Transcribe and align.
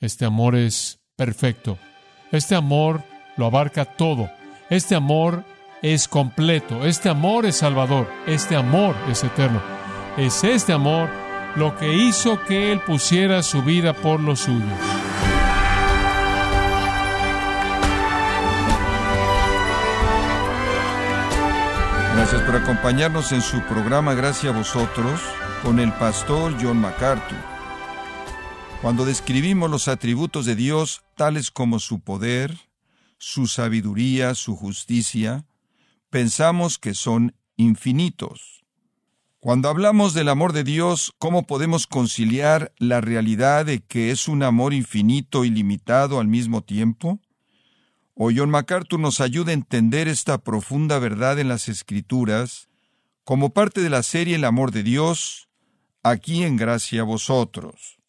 Este 0.00 0.24
amor 0.24 0.56
es 0.56 0.98
perfecto. 1.14 1.76
Este 2.32 2.54
amor 2.54 3.02
lo 3.36 3.44
abarca 3.44 3.84
todo. 3.84 4.30
Este 4.70 4.94
amor 4.94 5.44
es 5.82 6.08
completo. 6.08 6.86
Este 6.86 7.10
amor 7.10 7.44
es 7.44 7.56
salvador. 7.56 8.08
Este 8.26 8.56
amor 8.56 8.96
es 9.10 9.22
eterno. 9.24 9.60
Es 10.16 10.42
este 10.42 10.72
amor 10.72 11.10
lo 11.54 11.76
que 11.76 11.92
hizo 11.92 12.42
que 12.44 12.72
Él 12.72 12.80
pusiera 12.80 13.42
su 13.42 13.62
vida 13.62 13.92
por 13.92 14.20
los 14.20 14.40
suyos. 14.40 14.78
Gracias 22.14 22.40
por 22.42 22.56
acompañarnos 22.56 23.32
en 23.32 23.42
su 23.42 23.60
programa 23.62 24.14
Gracias 24.14 24.54
a 24.54 24.56
vosotros 24.56 25.20
con 25.62 25.78
el 25.78 25.92
pastor 25.92 26.54
John 26.58 26.80
MacArthur. 26.80 27.59
Cuando 28.82 29.04
describimos 29.04 29.70
los 29.70 29.88
atributos 29.88 30.46
de 30.46 30.56
Dios, 30.56 31.02
tales 31.14 31.50
como 31.50 31.80
su 31.80 32.00
poder, 32.00 32.56
su 33.18 33.46
sabiduría, 33.46 34.34
su 34.34 34.56
justicia, 34.56 35.44
pensamos 36.08 36.78
que 36.78 36.94
son 36.94 37.36
infinitos. 37.58 38.64
Cuando 39.38 39.68
hablamos 39.68 40.14
del 40.14 40.30
amor 40.30 40.54
de 40.54 40.64
Dios, 40.64 41.12
¿cómo 41.18 41.46
podemos 41.46 41.86
conciliar 41.86 42.72
la 42.78 43.02
realidad 43.02 43.66
de 43.66 43.80
que 43.80 44.10
es 44.10 44.28
un 44.28 44.42
amor 44.42 44.72
infinito 44.72 45.44
y 45.44 45.50
limitado 45.50 46.18
al 46.18 46.28
mismo 46.28 46.62
tiempo? 46.62 47.20
O 48.14 48.30
John 48.34 48.48
MacArthur 48.48 48.98
nos 48.98 49.20
ayuda 49.20 49.50
a 49.50 49.54
entender 49.54 50.08
esta 50.08 50.38
profunda 50.38 50.98
verdad 50.98 51.38
en 51.38 51.48
las 51.48 51.68
Escrituras 51.68 52.70
como 53.24 53.50
parte 53.50 53.82
de 53.82 53.90
la 53.90 54.02
serie 54.02 54.36
El 54.36 54.44
amor 54.46 54.72
de 54.72 54.82
Dios, 54.82 55.50
aquí 56.02 56.44
en 56.44 56.56
gracia 56.56 57.02
a 57.02 57.04
vosotros. 57.04 57.99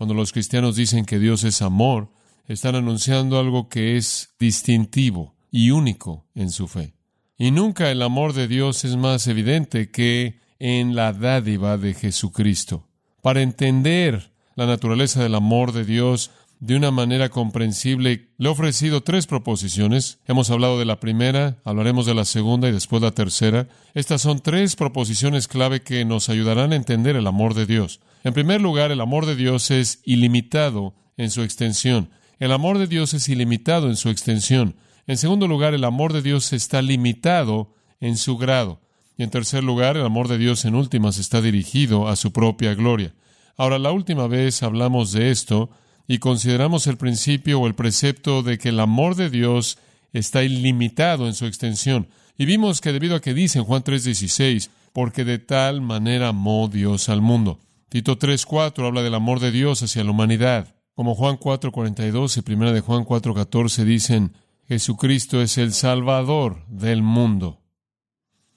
Cuando 0.00 0.14
los 0.14 0.32
cristianos 0.32 0.76
dicen 0.76 1.04
que 1.04 1.18
Dios 1.18 1.44
es 1.44 1.60
amor, 1.60 2.08
están 2.48 2.74
anunciando 2.74 3.38
algo 3.38 3.68
que 3.68 3.98
es 3.98 4.30
distintivo 4.38 5.34
y 5.50 5.72
único 5.72 6.24
en 6.34 6.48
su 6.48 6.68
fe. 6.68 6.94
Y 7.36 7.50
nunca 7.50 7.90
el 7.90 8.00
amor 8.00 8.32
de 8.32 8.48
Dios 8.48 8.86
es 8.86 8.96
más 8.96 9.26
evidente 9.26 9.90
que 9.90 10.40
en 10.58 10.94
la 10.94 11.12
dádiva 11.12 11.76
de 11.76 11.92
Jesucristo. 11.92 12.88
Para 13.20 13.42
entender 13.42 14.32
la 14.54 14.64
naturaleza 14.64 15.22
del 15.22 15.34
amor 15.34 15.72
de 15.72 15.84
Dios 15.84 16.30
de 16.60 16.76
una 16.76 16.90
manera 16.90 17.30
comprensible, 17.30 18.28
le 18.36 18.48
he 18.48 18.52
ofrecido 18.52 19.02
tres 19.02 19.26
proposiciones. 19.26 20.20
Hemos 20.26 20.50
hablado 20.50 20.78
de 20.78 20.84
la 20.84 21.00
primera, 21.00 21.58
hablaremos 21.64 22.04
de 22.04 22.14
la 22.14 22.26
segunda 22.26 22.68
y 22.68 22.72
después 22.72 23.00
la 23.02 23.12
tercera. 23.12 23.66
Estas 23.94 24.20
son 24.20 24.40
tres 24.40 24.76
proposiciones 24.76 25.48
clave 25.48 25.80
que 25.80 26.04
nos 26.04 26.28
ayudarán 26.28 26.72
a 26.72 26.76
entender 26.76 27.16
el 27.16 27.26
amor 27.26 27.54
de 27.54 27.64
Dios. 27.64 28.00
En 28.24 28.34
primer 28.34 28.60
lugar, 28.60 28.92
el 28.92 29.00
amor 29.00 29.24
de 29.24 29.36
Dios 29.36 29.70
es 29.70 30.02
ilimitado 30.04 30.94
en 31.16 31.30
su 31.30 31.42
extensión. 31.42 32.10
El 32.38 32.52
amor 32.52 32.76
de 32.76 32.86
Dios 32.86 33.14
es 33.14 33.30
ilimitado 33.30 33.88
en 33.88 33.96
su 33.96 34.10
extensión. 34.10 34.76
En 35.06 35.16
segundo 35.16 35.48
lugar, 35.48 35.72
el 35.72 35.84
amor 35.84 36.12
de 36.12 36.20
Dios 36.20 36.52
está 36.52 36.82
limitado 36.82 37.74
en 38.00 38.18
su 38.18 38.36
grado. 38.36 38.82
Y 39.16 39.22
en 39.22 39.30
tercer 39.30 39.64
lugar, 39.64 39.96
el 39.96 40.04
amor 40.04 40.28
de 40.28 40.36
Dios 40.36 40.66
en 40.66 40.74
últimas 40.74 41.16
está 41.16 41.40
dirigido 41.40 42.06
a 42.06 42.16
su 42.16 42.32
propia 42.32 42.74
gloria. 42.74 43.14
Ahora, 43.56 43.78
la 43.78 43.92
última 43.92 44.26
vez 44.26 44.62
hablamos 44.62 45.12
de 45.12 45.30
esto 45.30 45.70
y 46.10 46.18
consideramos 46.18 46.88
el 46.88 46.96
principio 46.96 47.60
o 47.60 47.68
el 47.68 47.76
precepto 47.76 48.42
de 48.42 48.58
que 48.58 48.70
el 48.70 48.80
amor 48.80 49.14
de 49.14 49.30
Dios 49.30 49.78
está 50.12 50.42
ilimitado 50.42 51.28
en 51.28 51.34
su 51.34 51.46
extensión. 51.46 52.08
Y 52.36 52.46
vimos 52.46 52.80
que 52.80 52.92
debido 52.92 53.14
a 53.14 53.20
que 53.20 53.32
dice 53.32 53.60
en 53.60 53.64
Juan 53.64 53.84
3:16, 53.84 54.70
porque 54.92 55.24
de 55.24 55.38
tal 55.38 55.80
manera 55.82 56.30
amó 56.30 56.66
Dios 56.66 57.08
al 57.08 57.22
mundo. 57.22 57.60
Tito 57.90 58.18
3:4 58.18 58.88
habla 58.88 59.04
del 59.04 59.14
amor 59.14 59.38
de 59.38 59.52
Dios 59.52 59.84
hacia 59.84 60.02
la 60.02 60.10
humanidad. 60.10 60.74
Como 60.96 61.14
Juan 61.14 61.36
4:42 61.36 62.36
y 62.38 62.42
primera 62.42 62.72
de 62.72 62.80
Juan 62.80 63.04
4:14 63.04 63.84
dicen, 63.84 64.32
Jesucristo 64.66 65.40
es 65.40 65.58
el 65.58 65.72
Salvador 65.72 66.66
del 66.66 67.04
mundo. 67.04 67.60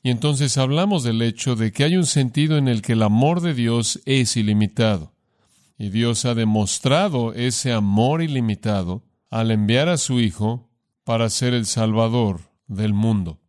Y 0.01 0.09
entonces 0.09 0.57
hablamos 0.57 1.03
del 1.03 1.21
hecho 1.21 1.55
de 1.55 1.71
que 1.71 1.83
hay 1.83 1.97
un 1.97 2.07
sentido 2.07 2.57
en 2.57 2.67
el 2.67 2.81
que 2.81 2.93
el 2.93 3.03
amor 3.03 3.41
de 3.41 3.53
Dios 3.53 4.01
es 4.05 4.37
ilimitado. 4.37 5.12
Y 5.83 5.89
Dios 5.89 6.23
ha 6.23 6.33
demostrado 6.33 7.33
ese 7.33 7.73
amor 7.73 8.21
ilimitado 8.21 9.03
al 9.29 9.51
enviar 9.51 9.89
a 9.89 9.97
su 9.97 10.21
Hijo 10.21 10.69
para 11.03 11.29
ser 11.29 11.53
el 11.53 11.65
Salvador 11.65 12.39
del 12.67 12.93
mundo. 12.93 13.41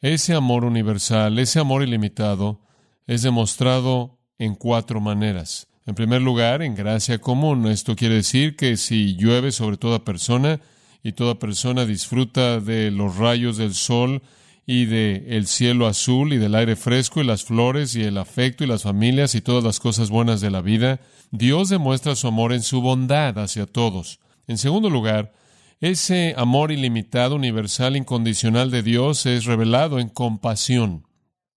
Ese 0.00 0.34
amor 0.34 0.64
universal, 0.64 1.38
ese 1.38 1.60
amor 1.60 1.84
ilimitado, 1.84 2.60
es 3.06 3.22
demostrado 3.22 4.18
en 4.36 4.56
cuatro 4.56 5.00
maneras. 5.00 5.68
En 5.86 5.94
primer 5.94 6.22
lugar, 6.22 6.60
en 6.60 6.74
gracia 6.74 7.20
común. 7.20 7.68
Esto 7.68 7.94
quiere 7.94 8.16
decir 8.16 8.56
que 8.56 8.76
si 8.76 9.14
llueve 9.14 9.52
sobre 9.52 9.76
toda 9.76 10.04
persona 10.04 10.58
y 11.04 11.12
toda 11.12 11.38
persona 11.38 11.86
disfruta 11.86 12.58
de 12.58 12.90
los 12.90 13.16
rayos 13.16 13.58
del 13.58 13.74
sol 13.74 14.22
y 14.66 14.86
de 14.86 15.36
el 15.36 15.46
cielo 15.46 15.86
azul 15.86 16.32
y 16.32 16.38
del 16.38 16.54
aire 16.54 16.76
fresco 16.76 17.20
y 17.20 17.24
las 17.24 17.44
flores 17.44 17.94
y 17.94 18.02
el 18.02 18.16
afecto 18.16 18.64
y 18.64 18.66
las 18.66 18.82
familias 18.82 19.34
y 19.34 19.40
todas 19.40 19.62
las 19.62 19.78
cosas 19.78 20.10
buenas 20.10 20.40
de 20.40 20.50
la 20.50 20.62
vida, 20.62 21.00
Dios 21.30 21.68
demuestra 21.68 22.16
su 22.16 22.28
amor 22.28 22.52
en 22.52 22.62
su 22.62 22.80
bondad 22.80 23.38
hacia 23.38 23.66
todos. 23.66 24.20
En 24.46 24.58
segundo 24.58 24.88
lugar, 24.88 25.32
ese 25.80 26.34
amor 26.38 26.72
ilimitado, 26.72 27.34
universal, 27.34 27.96
incondicional 27.96 28.70
de 28.70 28.82
Dios 28.82 29.26
es 29.26 29.44
revelado 29.44 29.98
en 29.98 30.08
compasión. 30.08 31.06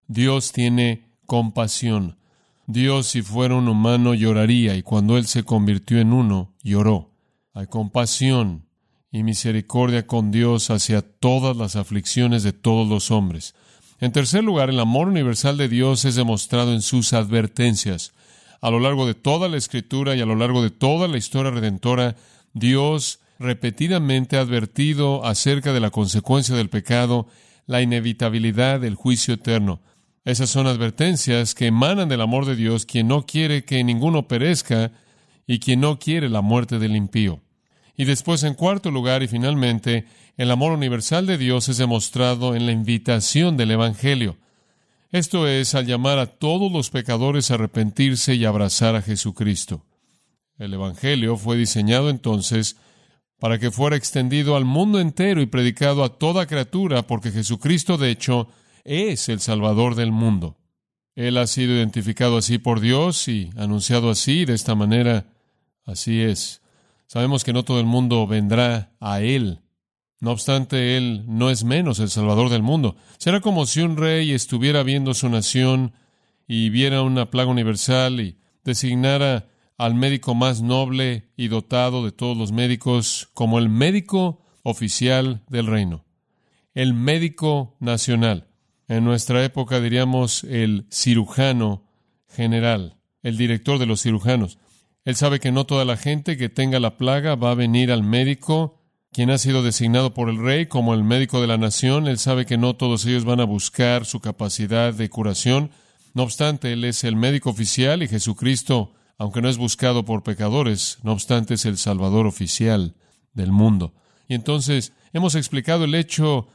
Dios 0.07 0.51
tiene 0.51 1.05
compasión. 1.25 2.17
Dios, 2.65 3.07
si 3.07 3.21
fuera 3.21 3.55
un 3.55 3.69
humano, 3.69 4.13
lloraría, 4.13 4.75
y 4.75 4.81
cuando 4.81 5.17
Él 5.17 5.25
se 5.27 5.43
convirtió 5.43 5.99
en 5.99 6.11
uno, 6.11 6.55
lloró. 6.61 7.13
Hay 7.53 7.67
compasión 7.67 8.66
y 9.11 9.23
misericordia 9.23 10.05
con 10.05 10.31
Dios 10.31 10.69
hacia 10.69 11.01
todas 11.01 11.55
las 11.55 11.75
aflicciones 11.75 12.43
de 12.43 12.53
todos 12.53 12.87
los 12.87 13.11
hombres. 13.11 13.55
En 13.99 14.11
tercer 14.11 14.43
lugar, 14.43 14.69
el 14.69 14.79
amor 14.79 15.07
universal 15.07 15.57
de 15.57 15.69
Dios 15.69 16.05
es 16.05 16.15
demostrado 16.15 16.73
en 16.73 16.81
sus 16.81 17.13
advertencias. 17.13 18.13
A 18.61 18.69
lo 18.69 18.79
largo 18.79 19.07
de 19.07 19.15
toda 19.15 19.49
la 19.49 19.57
escritura 19.57 20.15
y 20.15 20.21
a 20.21 20.25
lo 20.25 20.35
largo 20.35 20.61
de 20.61 20.69
toda 20.69 21.07
la 21.07 21.17
historia 21.17 21.51
redentora, 21.51 22.15
Dios 22.53 23.19
repetidamente 23.39 24.37
ha 24.37 24.41
advertido 24.41 25.25
acerca 25.25 25.73
de 25.73 25.79
la 25.79 25.91
consecuencia 25.91 26.55
del 26.55 26.69
pecado, 26.69 27.27
la 27.65 27.81
inevitabilidad 27.81 28.79
del 28.79 28.95
juicio 28.95 29.35
eterno. 29.35 29.81
Esas 30.25 30.49
son 30.49 30.67
advertencias 30.67 31.55
que 31.55 31.67
emanan 31.67 32.09
del 32.09 32.21
amor 32.21 32.45
de 32.45 32.55
Dios, 32.55 32.85
quien 32.85 33.07
no 33.07 33.25
quiere 33.25 33.63
que 33.63 33.83
ninguno 33.83 34.27
perezca 34.27 34.91
y 35.45 35.59
quien 35.59 35.79
no 35.79 35.99
quiere 35.99 36.29
la 36.29 36.41
muerte 36.41 36.79
del 36.79 36.95
impío. 36.95 37.41
Y 37.97 38.05
después, 38.05 38.43
en 38.43 38.53
cuarto 38.53 38.91
lugar 38.91 39.23
y 39.23 39.27
finalmente, 39.27 40.05
el 40.37 40.51
amor 40.51 40.71
universal 40.71 41.25
de 41.25 41.39
Dios 41.39 41.67
es 41.67 41.77
demostrado 41.77 42.55
en 42.55 42.67
la 42.67 42.71
invitación 42.71 43.57
del 43.57 43.71
Evangelio. 43.71 44.37
Esto 45.11 45.47
es 45.47 45.73
al 45.73 45.87
llamar 45.87 46.19
a 46.19 46.27
todos 46.27 46.71
los 46.71 46.91
pecadores 46.91 47.49
a 47.49 47.55
arrepentirse 47.55 48.35
y 48.35 48.45
abrazar 48.45 48.95
a 48.95 49.01
Jesucristo. 49.01 49.83
El 50.59 50.75
Evangelio 50.75 51.37
fue 51.37 51.57
diseñado 51.57 52.11
entonces 52.11 52.77
para 53.39 53.57
que 53.57 53.71
fuera 53.71 53.95
extendido 53.95 54.55
al 54.55 54.65
mundo 54.65 54.99
entero 54.99 55.41
y 55.41 55.47
predicado 55.47 56.03
a 56.03 56.17
toda 56.17 56.45
criatura, 56.45 57.07
porque 57.07 57.31
Jesucristo, 57.31 57.97
de 57.97 58.11
hecho, 58.11 58.47
es 58.83 59.27
el 59.29 59.39
Salvador 59.39 59.95
del 59.95 60.11
mundo. 60.11 60.57
Él 61.15 61.37
ha 61.37 61.47
sido 61.47 61.73
identificado 61.73 62.37
así 62.37 62.59
por 62.59 62.79
Dios 62.79 63.27
y 63.27 63.49
anunciado 63.57 64.11
así, 64.11 64.45
de 64.45 64.53
esta 64.53 64.75
manera. 64.75 65.25
Así 65.83 66.21
es. 66.21 66.61
Sabemos 67.07 67.43
que 67.43 67.53
no 67.53 67.63
todo 67.63 67.79
el 67.79 67.85
mundo 67.85 68.27
vendrá 68.27 68.91
a 68.99 69.21
Él. 69.21 69.61
No 70.19 70.31
obstante, 70.31 70.97
Él 70.97 71.23
no 71.27 71.49
es 71.49 71.63
menos 71.63 71.99
el 71.99 72.09
Salvador 72.09 72.49
del 72.49 72.63
mundo. 72.63 72.97
Será 73.17 73.39
como 73.39 73.65
si 73.65 73.81
un 73.81 73.97
rey 73.97 74.31
estuviera 74.31 74.83
viendo 74.83 75.13
su 75.13 75.29
nación 75.29 75.93
y 76.47 76.69
viera 76.69 77.01
una 77.01 77.29
plaga 77.29 77.49
universal 77.49 78.19
y 78.19 78.37
designara 78.63 79.47
al 79.77 79.95
médico 79.95 80.35
más 80.35 80.61
noble 80.61 81.29
y 81.37 81.47
dotado 81.47 82.03
de 82.03 82.11
todos 82.11 82.35
los 82.35 82.51
médicos 82.51 83.29
como 83.33 83.59
el 83.59 83.69
médico 83.69 84.41
oficial 84.63 85.43
del 85.49 85.67
reino, 85.67 86.03
el 86.73 86.93
médico 86.93 87.77
nacional. 87.79 88.47
En 88.87 89.05
nuestra 89.05 89.43
época 89.45 89.79
diríamos 89.79 90.43
el 90.43 90.87
cirujano 90.91 91.83
general, 92.27 92.97
el 93.21 93.37
director 93.37 93.79
de 93.79 93.85
los 93.85 94.01
cirujanos. 94.01 94.57
Él 95.07 95.15
sabe 95.15 95.39
que 95.39 95.53
no 95.53 95.65
toda 95.65 95.85
la 95.85 95.95
gente 95.95 96.35
que 96.35 96.49
tenga 96.49 96.81
la 96.81 96.97
plaga 96.97 97.35
va 97.35 97.51
a 97.51 97.55
venir 97.55 97.93
al 97.93 98.03
médico, 98.03 98.81
quien 99.13 99.29
ha 99.29 99.37
sido 99.37 99.63
designado 99.63 100.13
por 100.13 100.27
el 100.27 100.37
rey 100.37 100.65
como 100.65 100.93
el 100.93 101.05
médico 101.05 101.39
de 101.39 101.47
la 101.47 101.57
nación. 101.57 102.09
Él 102.09 102.17
sabe 102.17 102.45
que 102.45 102.57
no 102.57 102.75
todos 102.75 103.05
ellos 103.05 103.23
van 103.23 103.39
a 103.39 103.45
buscar 103.45 104.05
su 104.05 104.19
capacidad 104.19 104.93
de 104.93 105.09
curación. 105.09 105.71
No 106.13 106.23
obstante, 106.23 106.73
Él 106.73 106.83
es 106.83 107.05
el 107.05 107.15
médico 107.15 107.51
oficial 107.51 108.03
y 108.03 108.09
Jesucristo, 108.09 108.95
aunque 109.17 109.41
no 109.41 109.47
es 109.47 109.57
buscado 109.57 110.03
por 110.03 110.23
pecadores, 110.23 110.97
no 111.03 111.13
obstante 111.13 111.53
es 111.53 111.63
el 111.63 111.77
Salvador 111.77 112.27
oficial 112.27 112.93
del 113.31 113.53
mundo. 113.53 113.93
Y 114.27 114.33
entonces 114.33 114.91
hemos 115.13 115.35
explicado 115.35 115.85
el 115.85 115.95
hecho 115.95 116.49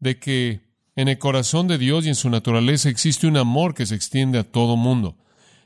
de 0.00 0.18
que 0.18 0.62
en 0.96 1.08
el 1.08 1.18
corazón 1.18 1.68
de 1.68 1.76
Dios 1.76 2.06
y 2.06 2.08
en 2.08 2.14
su 2.14 2.30
naturaleza 2.30 2.88
existe 2.88 3.26
un 3.26 3.36
amor 3.36 3.74
que 3.74 3.84
se 3.84 3.96
extiende 3.96 4.38
a 4.38 4.50
todo 4.50 4.78
mundo. 4.78 5.18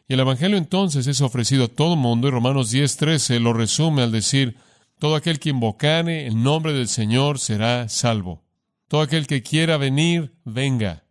Y 0.08 0.14
el 0.14 0.20
Evangelio 0.20 0.56
entonces 0.56 1.06
es 1.06 1.20
ofrecido 1.20 1.64
a 1.64 1.68
todo 1.68 1.96
mundo 1.96 2.28
y 2.28 2.30
Romanos 2.30 2.72
10:13 2.72 3.40
lo 3.40 3.52
resume 3.52 4.02
al 4.02 4.12
decir, 4.12 4.56
todo 4.98 5.16
aquel 5.16 5.40
que 5.40 5.50
invocare 5.50 6.26
el 6.26 6.42
nombre 6.42 6.72
del 6.72 6.88
Señor 6.88 7.38
será 7.38 7.88
salvo. 7.88 8.44
Todo 8.88 9.00
aquel 9.00 9.26
que 9.26 9.42
quiera 9.42 9.76
venir, 9.76 10.34
venga, 10.44 11.04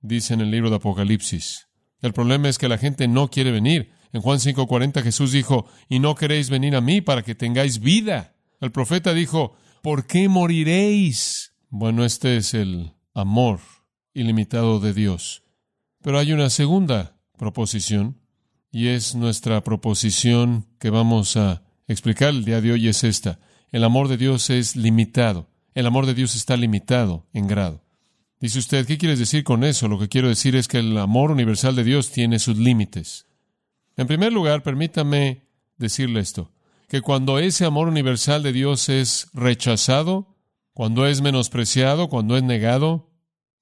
dice 0.00 0.34
en 0.34 0.40
el 0.40 0.50
libro 0.50 0.70
de 0.70 0.76
Apocalipsis. 0.76 1.68
El 2.00 2.12
problema 2.12 2.48
es 2.48 2.58
que 2.58 2.68
la 2.68 2.78
gente 2.78 3.08
no 3.08 3.28
quiere 3.28 3.50
venir. 3.50 3.90
En 4.12 4.20
Juan 4.20 4.38
5:40 4.38 5.02
Jesús 5.02 5.32
dijo, 5.32 5.66
y 5.88 5.98
no 5.98 6.14
queréis 6.14 6.48
venir 6.48 6.76
a 6.76 6.80
mí 6.80 7.00
para 7.00 7.22
que 7.22 7.34
tengáis 7.34 7.80
vida. 7.80 8.34
El 8.60 8.70
profeta 8.70 9.12
dijo, 9.12 9.56
¿por 9.82 10.06
qué 10.06 10.28
moriréis? 10.28 11.54
Bueno, 11.68 12.04
este 12.04 12.36
es 12.36 12.54
el 12.54 12.92
amor 13.14 13.60
ilimitado 14.14 14.80
de 14.80 14.94
Dios. 14.94 15.42
Pero 16.02 16.18
hay 16.18 16.32
una 16.32 16.50
segunda 16.50 17.16
proposición, 17.36 18.20
y 18.74 18.88
es 18.88 19.14
nuestra 19.14 19.62
proposición 19.62 20.66
que 20.80 20.90
vamos 20.90 21.36
a 21.36 21.62
explicar 21.86 22.30
el 22.30 22.44
día 22.44 22.60
de 22.60 22.72
hoy, 22.72 22.88
es 22.88 23.04
esta. 23.04 23.38
El 23.70 23.84
amor 23.84 24.08
de 24.08 24.16
Dios 24.16 24.50
es 24.50 24.74
limitado. 24.74 25.48
El 25.74 25.86
amor 25.86 26.06
de 26.06 26.14
Dios 26.14 26.34
está 26.34 26.56
limitado 26.56 27.24
en 27.32 27.46
grado. 27.46 27.84
Dice 28.40 28.58
usted, 28.58 28.84
¿qué 28.84 28.98
quieres 28.98 29.20
decir 29.20 29.44
con 29.44 29.62
eso? 29.62 29.86
Lo 29.86 29.96
que 30.00 30.08
quiero 30.08 30.28
decir 30.28 30.56
es 30.56 30.66
que 30.66 30.78
el 30.78 30.98
amor 30.98 31.30
universal 31.30 31.76
de 31.76 31.84
Dios 31.84 32.10
tiene 32.10 32.40
sus 32.40 32.58
límites. 32.58 33.26
En 33.96 34.08
primer 34.08 34.32
lugar, 34.32 34.64
permítame 34.64 35.42
decirle 35.76 36.18
esto, 36.18 36.50
que 36.88 37.00
cuando 37.00 37.38
ese 37.38 37.64
amor 37.66 37.86
universal 37.86 38.42
de 38.42 38.52
Dios 38.52 38.88
es 38.88 39.28
rechazado, 39.34 40.36
cuando 40.72 41.06
es 41.06 41.20
menospreciado, 41.20 42.08
cuando 42.08 42.36
es 42.36 42.42
negado, 42.42 43.08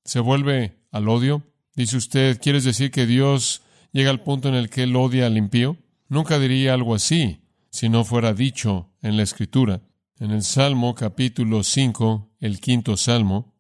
se 0.06 0.20
vuelve 0.20 0.78
al 0.90 1.10
odio. 1.10 1.42
Dice 1.76 1.98
usted, 1.98 2.40
¿quieres 2.40 2.64
decir 2.64 2.90
que 2.90 3.04
Dios 3.04 3.60
llega 3.92 4.10
al 4.10 4.22
punto 4.22 4.48
en 4.48 4.54
el 4.54 4.70
que 4.70 4.84
él 4.84 4.96
odia 4.96 5.26
al 5.26 5.36
impío? 5.36 5.76
Nunca 6.08 6.38
diría 6.38 6.74
algo 6.74 6.94
así 6.94 7.42
si 7.70 7.88
no 7.88 8.04
fuera 8.04 8.34
dicho 8.34 8.90
en 9.00 9.16
la 9.16 9.22
Escritura. 9.22 9.82
En 10.18 10.30
el 10.30 10.42
Salmo 10.42 10.94
capítulo 10.94 11.62
5, 11.62 12.36
el 12.40 12.60
quinto 12.60 12.96
Salmo, 12.96 13.54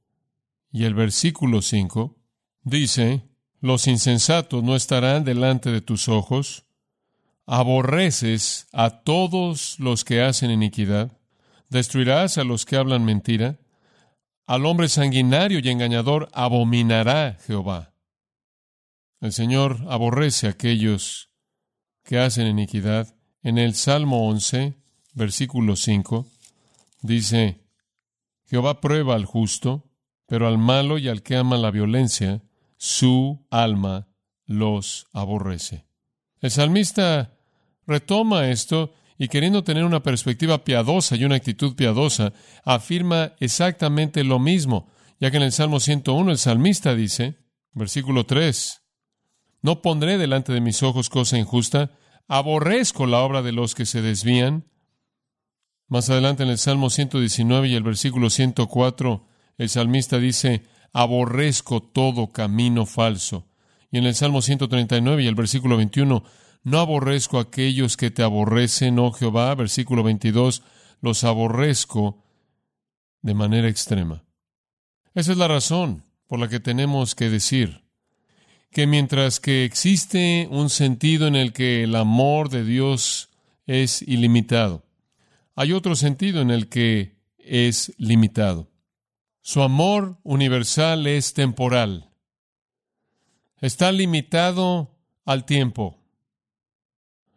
y 0.70 0.84
el 0.84 0.94
versículo 0.94 1.62
5, 1.62 2.16
dice, 2.62 3.22
Los 3.60 3.86
insensatos 3.86 4.62
no 4.62 4.76
estarán 4.76 5.24
delante 5.24 5.70
de 5.70 5.80
tus 5.80 6.08
ojos, 6.08 6.64
aborreces 7.46 8.68
a 8.72 9.02
todos 9.02 9.78
los 9.78 10.04
que 10.04 10.22
hacen 10.22 10.50
iniquidad, 10.50 11.18
destruirás 11.68 12.38
a 12.38 12.44
los 12.44 12.64
que 12.64 12.76
hablan 12.76 13.04
mentira, 13.04 13.58
al 14.46 14.66
hombre 14.66 14.88
sanguinario 14.88 15.58
y 15.58 15.68
engañador 15.68 16.28
abominará 16.32 17.38
Jehová. 17.46 17.91
El 19.22 19.32
Señor 19.32 19.84
aborrece 19.88 20.48
a 20.48 20.50
aquellos 20.50 21.30
que 22.02 22.18
hacen 22.18 22.48
iniquidad. 22.48 23.14
En 23.44 23.56
el 23.56 23.74
Salmo 23.74 24.28
11, 24.28 24.74
versículo 25.14 25.76
5, 25.76 26.26
dice, 27.02 27.60
Jehová 28.46 28.80
prueba 28.80 29.14
al 29.14 29.24
justo, 29.24 29.88
pero 30.26 30.48
al 30.48 30.58
malo 30.58 30.98
y 30.98 31.06
al 31.06 31.22
que 31.22 31.36
ama 31.36 31.56
la 31.56 31.70
violencia, 31.70 32.42
su 32.76 33.46
alma 33.48 34.08
los 34.44 35.06
aborrece. 35.12 35.86
El 36.40 36.50
salmista 36.50 37.38
retoma 37.86 38.48
esto 38.48 38.92
y 39.18 39.28
queriendo 39.28 39.62
tener 39.62 39.84
una 39.84 40.02
perspectiva 40.02 40.64
piadosa 40.64 41.14
y 41.14 41.24
una 41.24 41.36
actitud 41.36 41.76
piadosa, 41.76 42.32
afirma 42.64 43.34
exactamente 43.38 44.24
lo 44.24 44.40
mismo, 44.40 44.90
ya 45.20 45.30
que 45.30 45.36
en 45.36 45.44
el 45.44 45.52
Salmo 45.52 45.78
101 45.78 46.28
el 46.32 46.38
salmista 46.38 46.96
dice, 46.96 47.36
versículo 47.72 48.26
3, 48.26 48.81
No 49.62 49.80
pondré 49.80 50.18
delante 50.18 50.52
de 50.52 50.60
mis 50.60 50.82
ojos 50.82 51.08
cosa 51.08 51.38
injusta, 51.38 51.92
aborrezco 52.26 53.06
la 53.06 53.20
obra 53.20 53.42
de 53.42 53.52
los 53.52 53.74
que 53.76 53.86
se 53.86 54.02
desvían. 54.02 54.66
Más 55.86 56.10
adelante 56.10 56.42
en 56.42 56.48
el 56.48 56.58
Salmo 56.58 56.90
119 56.90 57.68
y 57.68 57.74
el 57.74 57.84
versículo 57.84 58.28
104, 58.28 59.26
el 59.58 59.68
salmista 59.68 60.18
dice, 60.18 60.64
aborrezco 60.92 61.80
todo 61.80 62.32
camino 62.32 62.86
falso. 62.86 63.48
Y 63.92 63.98
en 63.98 64.04
el 64.04 64.16
Salmo 64.16 64.42
139 64.42 65.22
y 65.22 65.26
el 65.28 65.34
versículo 65.36 65.76
21, 65.76 66.24
no 66.64 66.78
aborrezco 66.78 67.38
a 67.38 67.42
aquellos 67.42 67.96
que 67.96 68.10
te 68.10 68.22
aborrecen, 68.22 68.98
oh 68.98 69.12
Jehová, 69.12 69.54
versículo 69.54 70.02
22, 70.02 70.62
los 71.00 71.22
aborrezco 71.24 72.24
de 73.20 73.34
manera 73.34 73.68
extrema. 73.68 74.24
Esa 75.14 75.32
es 75.32 75.38
la 75.38 75.48
razón 75.48 76.04
por 76.26 76.40
la 76.40 76.48
que 76.48 76.58
tenemos 76.58 77.14
que 77.14 77.28
decir 77.28 77.81
que 78.72 78.86
mientras 78.86 79.38
que 79.38 79.64
existe 79.64 80.48
un 80.50 80.70
sentido 80.70 81.26
en 81.26 81.36
el 81.36 81.52
que 81.52 81.84
el 81.84 81.94
amor 81.94 82.48
de 82.48 82.64
Dios 82.64 83.30
es 83.66 84.02
ilimitado, 84.02 84.84
hay 85.54 85.72
otro 85.72 85.94
sentido 85.94 86.40
en 86.40 86.50
el 86.50 86.68
que 86.68 87.16
es 87.38 87.92
limitado. 87.98 88.70
Su 89.40 89.62
amor 89.62 90.18
universal 90.22 91.06
es 91.06 91.34
temporal. 91.34 92.10
Está 93.60 93.92
limitado 93.92 94.96
al 95.24 95.44
tiempo 95.44 96.02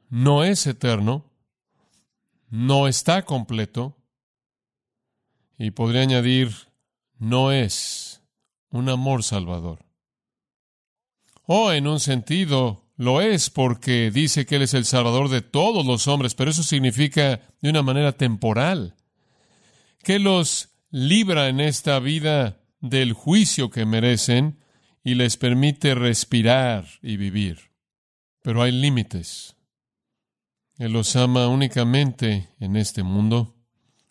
no 0.10 0.44
es 0.44 0.68
eterno, 0.68 1.26
no 2.50 2.88
está 2.88 3.26
completo, 3.26 3.98
y 5.58 5.72
podría 5.72 6.02
añadir, 6.02 6.54
no 7.18 7.52
es 7.52 8.22
un 8.70 8.90
amor 8.90 9.24
salvador. 9.24 9.85
O 11.46 11.72
en 11.72 11.88
un 11.88 12.00
sentido 12.00 12.86
lo 12.98 13.22
es 13.22 13.50
porque 13.50 14.10
dice 14.12 14.46
que 14.46 14.56
Él 14.56 14.64
es 14.64 14.74
el 14.74 14.86
salvador 14.86 15.30
de 15.30 15.42
todos 15.42 15.86
los 15.86 16.08
hombres, 16.08 16.34
pero 16.34 16.52
eso 16.52 16.64
significa 16.64 17.42
de 17.62 17.70
una 17.70 17.82
manera 17.82 18.14
temporal, 18.14 18.96
que 20.02 20.20
los 20.20 20.70
libra 20.92 21.50
en 21.50 21.60
esta 21.60 22.00
vida 22.00 22.62
del 22.80 23.14
juicio 23.14 23.70
que 23.70 23.86
merecen 23.86 24.60
y 25.04 25.16
les 25.16 25.38
permite 25.38 25.94
respirar 25.94 26.86
y 27.02 27.18
vivir. 27.18 27.72
Pero 28.42 28.62
hay 28.62 28.72
límites. 28.72 29.56
Él 30.78 30.94
los 30.94 31.16
ama 31.16 31.48
únicamente 31.48 32.50
en 32.60 32.76
este 32.76 33.04
mundo, 33.04 33.56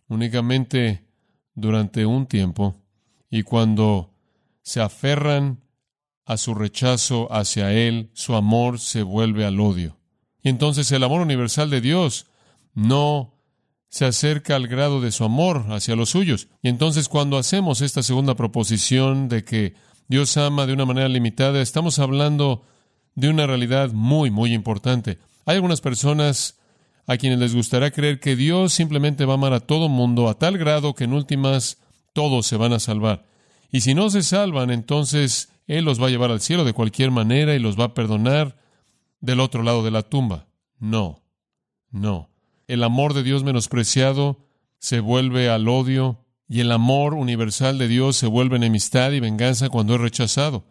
únicamente 0.08 1.06
durante 1.54 2.04
un 2.04 2.26
tiempo, 2.26 2.82
y 3.30 3.42
cuando 3.42 4.14
se 4.62 4.80
aferran 4.80 5.63
a 6.26 6.36
su 6.36 6.54
rechazo 6.54 7.32
hacia 7.32 7.72
Él, 7.72 8.10
su 8.14 8.34
amor 8.34 8.78
se 8.78 9.02
vuelve 9.02 9.44
al 9.44 9.60
odio. 9.60 9.98
Y 10.42 10.48
entonces 10.48 10.90
el 10.92 11.04
amor 11.04 11.20
universal 11.20 11.70
de 11.70 11.80
Dios 11.80 12.26
no 12.74 13.34
se 13.88 14.04
acerca 14.04 14.56
al 14.56 14.66
grado 14.66 15.00
de 15.00 15.12
su 15.12 15.24
amor 15.24 15.66
hacia 15.68 15.96
los 15.96 16.10
suyos. 16.10 16.48
Y 16.62 16.68
entonces 16.68 17.08
cuando 17.08 17.38
hacemos 17.38 17.80
esta 17.80 18.02
segunda 18.02 18.34
proposición 18.34 19.28
de 19.28 19.44
que 19.44 19.74
Dios 20.08 20.36
ama 20.36 20.66
de 20.66 20.72
una 20.72 20.84
manera 20.84 21.08
limitada, 21.08 21.62
estamos 21.62 21.98
hablando 21.98 22.64
de 23.14 23.28
una 23.28 23.46
realidad 23.46 23.92
muy, 23.92 24.30
muy 24.30 24.52
importante. 24.52 25.18
Hay 25.46 25.56
algunas 25.56 25.80
personas 25.80 26.58
a 27.06 27.16
quienes 27.16 27.38
les 27.38 27.54
gustará 27.54 27.90
creer 27.90 28.18
que 28.18 28.34
Dios 28.34 28.72
simplemente 28.72 29.24
va 29.24 29.34
a 29.34 29.36
amar 29.36 29.52
a 29.52 29.60
todo 29.60 29.88
mundo 29.88 30.28
a 30.28 30.38
tal 30.38 30.58
grado 30.58 30.94
que 30.94 31.04
en 31.04 31.12
últimas 31.12 31.78
todos 32.12 32.46
se 32.46 32.56
van 32.56 32.72
a 32.72 32.80
salvar. 32.80 33.26
Y 33.70 33.82
si 33.82 33.94
no 33.94 34.10
se 34.10 34.22
salvan, 34.22 34.70
entonces 34.70 35.50
Él 35.66 35.84
los 35.84 36.00
va 36.00 36.08
a 36.08 36.10
llevar 36.10 36.30
al 36.30 36.40
cielo 36.40 36.64
de 36.64 36.72
cualquier 36.72 37.10
manera 37.10 37.54
y 37.54 37.58
los 37.58 37.78
va 37.78 37.84
a 37.84 37.94
perdonar 37.94 38.56
del 39.20 39.40
otro 39.40 39.62
lado 39.62 39.82
de 39.82 39.90
la 39.90 40.02
tumba. 40.02 40.46
No, 40.78 41.22
no. 41.90 42.30
El 42.66 42.82
amor 42.82 43.14
de 43.14 43.22
Dios 43.22 43.44
menospreciado 43.44 44.46
se 44.78 45.00
vuelve 45.00 45.48
al 45.48 45.68
odio 45.68 46.24
y 46.48 46.60
el 46.60 46.72
amor 46.72 47.14
universal 47.14 47.78
de 47.78 47.88
Dios 47.88 48.16
se 48.16 48.26
vuelve 48.26 48.56
enemistad 48.56 49.12
y 49.12 49.20
venganza 49.20 49.70
cuando 49.70 49.94
es 49.94 50.00
rechazado. 50.00 50.66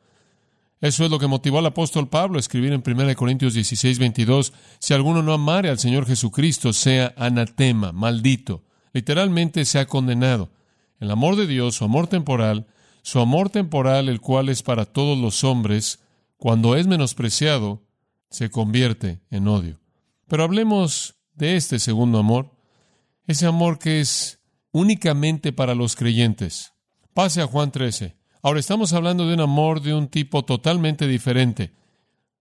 Eso 0.81 1.05
es 1.05 1.11
lo 1.11 1.17
que 1.17 1.27
motivó 1.27 1.59
al 1.59 1.65
apóstol 1.65 2.09
Pablo 2.09 2.37
a 2.37 2.39
escribir 2.41 2.73
en 2.73 2.83
1 2.85 3.15
Corintios 3.15 3.53
16, 3.53 3.99
22, 3.99 4.53
si 4.79 4.93
alguno 4.93 5.23
no 5.23 5.33
amare 5.33 5.69
al 5.69 5.79
Señor 5.79 6.05
Jesucristo, 6.05 6.73
sea 6.73 7.13
anatema, 7.17 7.93
maldito. 7.93 8.63
Literalmente 8.91 9.63
se 9.63 9.79
ha 9.79 9.87
condenado. 9.87 10.51
El 10.99 11.09
amor 11.09 11.37
de 11.37 11.47
Dios, 11.47 11.75
su 11.75 11.85
amor 11.85 12.07
temporal, 12.07 12.67
su 13.03 13.19
amor 13.19 13.49
temporal, 13.49 14.07
el 14.09 14.21
cual 14.21 14.49
es 14.49 14.63
para 14.63 14.85
todos 14.85 15.17
los 15.17 15.43
hombres, 15.43 15.99
cuando 16.37 16.75
es 16.75 16.87
menospreciado, 16.87 17.83
se 18.29 18.49
convierte 18.49 19.19
en 19.29 19.47
odio. 19.47 19.79
Pero 20.27 20.43
hablemos 20.43 21.15
de 21.35 21.57
este 21.57 21.79
segundo 21.79 22.17
amor, 22.17 22.51
ese 23.27 23.45
amor 23.45 23.77
que 23.77 23.99
es 23.99 24.39
únicamente 24.71 25.51
para 25.51 25.75
los 25.75 25.97
creyentes. 25.97 26.73
Pase 27.13 27.41
a 27.41 27.47
Juan 27.47 27.71
13. 27.71 28.15
Ahora 28.41 28.61
estamos 28.61 28.93
hablando 28.93 29.27
de 29.27 29.33
un 29.33 29.41
amor 29.41 29.81
de 29.81 29.93
un 29.93 30.07
tipo 30.07 30.45
totalmente 30.45 31.05
diferente, 31.05 31.73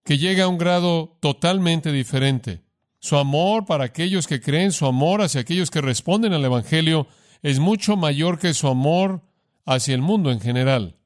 que 0.04 0.16
llega 0.16 0.44
a 0.44 0.48
un 0.48 0.58
grado 0.58 1.18
totalmente 1.20 1.90
diferente. 1.90 2.62
Su 3.00 3.16
amor 3.16 3.66
para 3.66 3.84
aquellos 3.84 4.28
que 4.28 4.40
creen, 4.40 4.70
su 4.70 4.86
amor 4.86 5.22
hacia 5.22 5.40
aquellos 5.40 5.72
que 5.72 5.80
responden 5.80 6.32
al 6.32 6.44
Evangelio, 6.44 7.08
es 7.42 7.58
mucho 7.58 7.96
mayor 7.96 8.38
que 8.38 8.54
su 8.54 8.68
amor 8.68 9.22
hacia 9.64 9.94
el 9.94 10.02
mundo 10.02 10.30
en 10.30 10.40
general. 10.40 10.96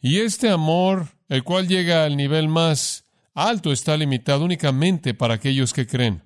Y 0.00 0.18
este 0.20 0.50
amor, 0.50 1.08
el 1.28 1.42
cual 1.42 1.66
llega 1.66 2.04
al 2.04 2.16
nivel 2.16 2.48
más 2.48 3.04
alto 3.34 3.72
está 3.72 3.96
limitado 3.96 4.44
únicamente 4.44 5.14
para 5.14 5.34
aquellos 5.34 5.72
que 5.72 5.86
creen. 5.86 6.22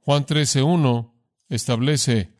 Juan 0.00 0.26
13.1 0.26 1.12
establece 1.48 2.30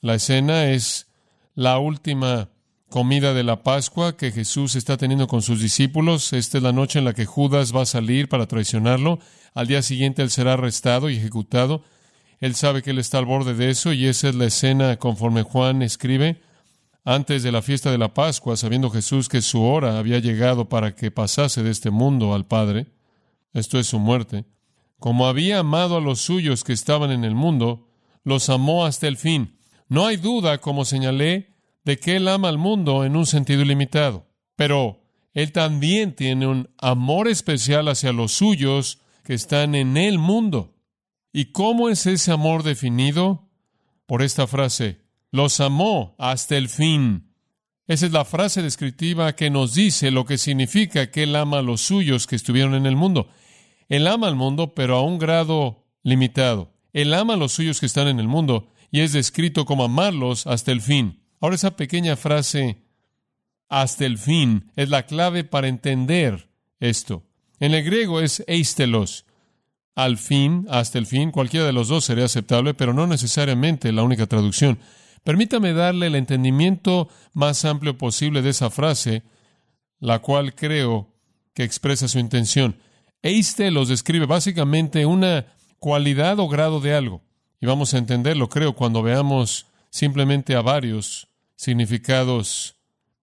la 0.00 0.14
escena, 0.14 0.70
es 0.70 1.08
la 1.54 1.78
última 1.78 2.50
comida 2.88 3.34
de 3.34 3.42
la 3.42 3.62
Pascua 3.62 4.16
que 4.16 4.30
Jesús 4.30 4.74
está 4.74 4.96
teniendo 4.96 5.26
con 5.26 5.42
sus 5.42 5.60
discípulos. 5.60 6.32
Esta 6.32 6.58
es 6.58 6.62
la 6.62 6.72
noche 6.72 6.98
en 6.98 7.04
la 7.04 7.14
que 7.14 7.26
Judas 7.26 7.74
va 7.74 7.82
a 7.82 7.86
salir 7.86 8.28
para 8.28 8.46
traicionarlo. 8.46 9.18
Al 9.54 9.66
día 9.66 9.82
siguiente 9.82 10.22
él 10.22 10.30
será 10.30 10.54
arrestado 10.54 11.10
y 11.10 11.16
ejecutado. 11.16 11.82
Él 12.40 12.54
sabe 12.54 12.82
que 12.82 12.90
él 12.90 12.98
está 12.98 13.18
al 13.18 13.24
borde 13.24 13.54
de 13.54 13.70
eso 13.70 13.92
y 13.92 14.06
esa 14.06 14.28
es 14.28 14.34
la 14.34 14.46
escena 14.46 14.96
conforme 14.96 15.42
Juan 15.42 15.82
escribe. 15.82 16.40
Antes 17.08 17.44
de 17.44 17.52
la 17.52 17.62
fiesta 17.62 17.92
de 17.92 17.98
la 17.98 18.12
Pascua, 18.14 18.56
sabiendo 18.56 18.90
Jesús 18.90 19.28
que 19.28 19.40
su 19.40 19.62
hora 19.62 19.96
había 19.96 20.18
llegado 20.18 20.68
para 20.68 20.96
que 20.96 21.12
pasase 21.12 21.62
de 21.62 21.70
este 21.70 21.90
mundo 21.90 22.34
al 22.34 22.46
Padre, 22.46 22.88
esto 23.52 23.78
es 23.78 23.86
su 23.86 24.00
muerte, 24.00 24.44
como 24.98 25.28
había 25.28 25.60
amado 25.60 25.96
a 25.96 26.00
los 26.00 26.20
suyos 26.20 26.64
que 26.64 26.72
estaban 26.72 27.12
en 27.12 27.22
el 27.22 27.36
mundo, 27.36 27.86
los 28.24 28.50
amó 28.50 28.84
hasta 28.84 29.06
el 29.06 29.18
fin. 29.18 29.56
No 29.88 30.04
hay 30.04 30.16
duda, 30.16 30.58
como 30.58 30.84
señalé, 30.84 31.54
de 31.84 31.96
que 31.96 32.16
Él 32.16 32.26
ama 32.26 32.48
al 32.48 32.58
mundo 32.58 33.04
en 33.04 33.14
un 33.14 33.24
sentido 33.24 33.62
ilimitado, 33.62 34.26
pero 34.56 35.04
Él 35.32 35.52
también 35.52 36.12
tiene 36.12 36.48
un 36.48 36.70
amor 36.76 37.28
especial 37.28 37.86
hacia 37.86 38.12
los 38.12 38.32
suyos 38.32 38.98
que 39.22 39.34
están 39.34 39.76
en 39.76 39.96
el 39.96 40.18
mundo. 40.18 40.74
¿Y 41.32 41.52
cómo 41.52 41.88
es 41.88 42.04
ese 42.06 42.32
amor 42.32 42.64
definido? 42.64 43.48
Por 44.06 44.22
esta 44.22 44.48
frase, 44.48 45.05
los 45.32 45.60
amó 45.60 46.14
hasta 46.18 46.56
el 46.56 46.68
fin. 46.68 47.32
Esa 47.86 48.06
es 48.06 48.12
la 48.12 48.24
frase 48.24 48.62
descriptiva 48.62 49.34
que 49.34 49.50
nos 49.50 49.74
dice 49.74 50.10
lo 50.10 50.24
que 50.24 50.38
significa 50.38 51.10
que 51.10 51.22
Él 51.22 51.36
ama 51.36 51.58
a 51.58 51.62
los 51.62 51.80
suyos 51.82 52.26
que 52.26 52.36
estuvieron 52.36 52.74
en 52.74 52.86
el 52.86 52.96
mundo. 52.96 53.28
Él 53.88 54.06
ama 54.08 54.26
al 54.26 54.34
mundo, 54.34 54.74
pero 54.74 54.96
a 54.96 55.02
un 55.02 55.18
grado 55.18 55.84
limitado. 56.02 56.72
Él 56.92 57.14
ama 57.14 57.34
a 57.34 57.36
los 57.36 57.52
suyos 57.52 57.78
que 57.78 57.86
están 57.86 58.08
en 58.08 58.18
el 58.18 58.26
mundo 58.26 58.70
y 58.90 59.00
es 59.00 59.12
descrito 59.12 59.64
como 59.64 59.84
amarlos 59.84 60.46
hasta 60.46 60.72
el 60.72 60.80
fin. 60.80 61.22
Ahora 61.40 61.56
esa 61.56 61.76
pequeña 61.76 62.16
frase 62.16 62.82
hasta 63.68 64.06
el 64.06 64.18
fin 64.18 64.70
es 64.76 64.88
la 64.88 65.06
clave 65.06 65.44
para 65.44 65.68
entender 65.68 66.48
esto. 66.80 67.24
En 67.60 67.74
el 67.74 67.84
griego 67.84 68.20
es 68.20 68.42
eistelos. 68.46 69.24
Al 69.94 70.18
fin, 70.18 70.66
hasta 70.70 70.98
el 70.98 71.06
fin, 71.06 71.30
cualquiera 71.30 71.66
de 71.66 71.72
los 71.72 71.88
dos 71.88 72.04
sería 72.04 72.26
aceptable, 72.26 72.74
pero 72.74 72.92
no 72.92 73.06
necesariamente 73.06 73.92
la 73.92 74.02
única 74.02 74.26
traducción. 74.26 74.78
Permítame 75.26 75.72
darle 75.72 76.06
el 76.06 76.14
entendimiento 76.14 77.08
más 77.32 77.64
amplio 77.64 77.98
posible 77.98 78.42
de 78.42 78.50
esa 78.50 78.70
frase, 78.70 79.24
la 79.98 80.20
cual 80.20 80.54
creo 80.54 81.12
que 81.52 81.64
expresa 81.64 82.06
su 82.06 82.20
intención. 82.20 82.78
Eistelos 83.22 83.88
describe 83.88 84.26
básicamente 84.26 85.04
una 85.04 85.46
cualidad 85.80 86.38
o 86.38 86.46
grado 86.48 86.78
de 86.78 86.94
algo. 86.94 87.24
Y 87.60 87.66
vamos 87.66 87.92
a 87.92 87.98
entenderlo, 87.98 88.48
creo, 88.48 88.76
cuando 88.76 89.02
veamos 89.02 89.66
simplemente 89.90 90.54
a 90.54 90.62
varios 90.62 91.26
significados 91.56 92.76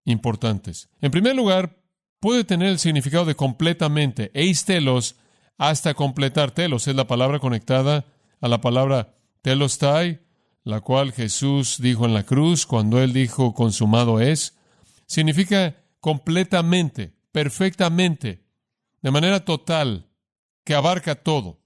importantes. 0.03 0.89
En 0.99 1.09
primer 1.09 1.37
lugar, 1.37 1.77
puede 2.19 2.43
tener 2.43 2.67
el 2.67 2.79
significado 2.79 3.23
de 3.23 3.35
completamente, 3.35 4.29
eistelos, 4.33 5.15
hasta 5.57 5.93
completar. 5.93 6.51
Telos 6.51 6.85
es 6.85 6.95
la 6.95 7.07
palabra 7.07 7.39
conectada 7.39 8.03
a 8.41 8.49
la 8.49 8.59
palabra 8.59 9.15
telostai, 9.41 10.19
la 10.63 10.81
cual 10.81 11.11
Jesús 11.11 11.77
dijo 11.79 12.05
en 12.05 12.13
la 12.13 12.23
cruz 12.23 12.65
cuando 12.65 13.01
él 13.01 13.13
dijo 13.13 13.53
consumado 13.53 14.19
es. 14.19 14.57
Significa 15.05 15.75
completamente, 15.99 17.13
perfectamente, 17.31 18.45
de 19.01 19.11
manera 19.11 19.43
total, 19.43 20.09
que 20.63 20.75
abarca 20.75 21.15
todo. 21.15 21.59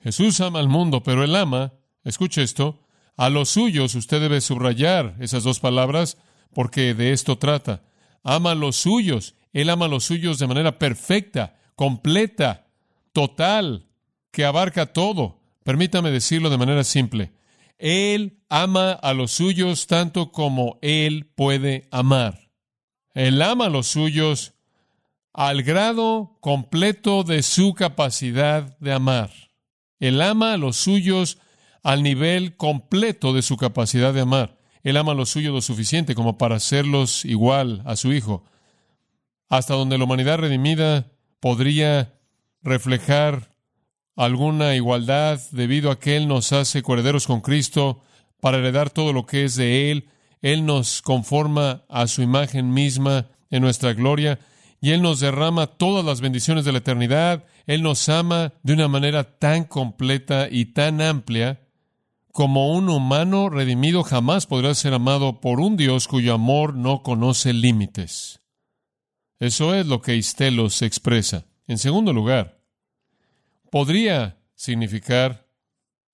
Jesús 0.00 0.40
ama 0.40 0.60
al 0.60 0.68
mundo, 0.68 1.02
pero 1.02 1.24
él 1.24 1.34
ama, 1.34 1.74
escuche 2.04 2.42
esto, 2.42 2.86
a 3.16 3.30
los 3.30 3.48
suyos, 3.48 3.94
usted 3.94 4.20
debe 4.20 4.40
subrayar 4.40 5.16
esas 5.20 5.42
dos 5.42 5.58
palabras 5.58 6.18
porque 6.52 6.94
de 6.94 7.12
esto 7.12 7.38
trata. 7.38 7.82
Ama 8.22 8.52
a 8.52 8.54
los 8.54 8.76
suyos. 8.76 9.34
Él 9.52 9.70
ama 9.70 9.86
a 9.86 9.88
los 9.88 10.04
suyos 10.04 10.38
de 10.38 10.46
manera 10.46 10.78
perfecta, 10.78 11.58
completa, 11.74 12.66
total, 13.12 13.86
que 14.30 14.44
abarca 14.44 14.92
todo. 14.92 15.40
Permítame 15.64 16.10
decirlo 16.10 16.50
de 16.50 16.58
manera 16.58 16.84
simple. 16.84 17.32
Él 17.78 18.35
ama 18.48 18.92
a 18.92 19.12
los 19.14 19.32
suyos 19.32 19.86
tanto 19.86 20.32
como 20.32 20.78
Él 20.82 21.26
puede 21.34 21.88
amar. 21.90 22.50
Él 23.14 23.40
ama 23.42 23.66
a 23.66 23.70
los 23.70 23.86
suyos 23.86 24.54
al 25.32 25.62
grado 25.62 26.38
completo 26.40 27.22
de 27.22 27.42
su 27.42 27.74
capacidad 27.74 28.78
de 28.78 28.92
amar. 28.92 29.30
Él 29.98 30.20
ama 30.20 30.52
a 30.52 30.56
los 30.56 30.76
suyos 30.76 31.38
al 31.82 32.02
nivel 32.02 32.56
completo 32.56 33.32
de 33.32 33.42
su 33.42 33.56
capacidad 33.56 34.12
de 34.12 34.20
amar. 34.20 34.58
Él 34.82 34.96
ama 34.96 35.12
a 35.12 35.14
los 35.14 35.30
suyos 35.30 35.52
lo 35.52 35.62
suficiente 35.62 36.14
como 36.14 36.38
para 36.38 36.56
hacerlos 36.56 37.24
igual 37.24 37.82
a 37.86 37.96
su 37.96 38.12
Hijo, 38.12 38.44
hasta 39.48 39.74
donde 39.74 39.98
la 39.98 40.04
humanidad 40.04 40.38
redimida 40.38 41.06
podría 41.40 42.14
reflejar 42.62 43.54
alguna 44.14 44.74
igualdad 44.74 45.40
debido 45.50 45.90
a 45.90 45.98
que 45.98 46.16
Él 46.16 46.28
nos 46.28 46.52
hace 46.52 46.82
coherederos 46.82 47.26
con 47.26 47.40
Cristo 47.40 48.02
para 48.40 48.58
heredar 48.58 48.90
todo 48.90 49.12
lo 49.12 49.26
que 49.26 49.44
es 49.44 49.56
de 49.56 49.90
Él. 49.90 50.08
Él 50.42 50.66
nos 50.66 51.02
conforma 51.02 51.84
a 51.88 52.06
su 52.06 52.22
imagen 52.22 52.72
misma 52.72 53.28
en 53.50 53.62
nuestra 53.62 53.92
gloria 53.92 54.38
y 54.80 54.90
Él 54.90 55.02
nos 55.02 55.20
derrama 55.20 55.66
todas 55.66 56.04
las 56.04 56.20
bendiciones 56.20 56.64
de 56.64 56.72
la 56.72 56.78
eternidad. 56.78 57.44
Él 57.66 57.82
nos 57.82 58.08
ama 58.08 58.52
de 58.62 58.74
una 58.74 58.88
manera 58.88 59.38
tan 59.38 59.64
completa 59.64 60.48
y 60.50 60.66
tan 60.66 61.00
amplia 61.00 61.60
como 62.36 62.74
un 62.74 62.90
humano 62.90 63.48
redimido 63.48 64.02
jamás 64.02 64.46
podrá 64.46 64.74
ser 64.74 64.92
amado 64.92 65.40
por 65.40 65.58
un 65.58 65.78
Dios 65.78 66.06
cuyo 66.06 66.34
amor 66.34 66.74
no 66.74 67.02
conoce 67.02 67.54
límites. 67.54 68.42
Eso 69.38 69.74
es 69.74 69.86
lo 69.86 70.02
que 70.02 70.16
Istelos 70.16 70.82
expresa. 70.82 71.46
En 71.66 71.78
segundo 71.78 72.12
lugar, 72.12 72.60
podría 73.70 74.38
significar 74.54 75.48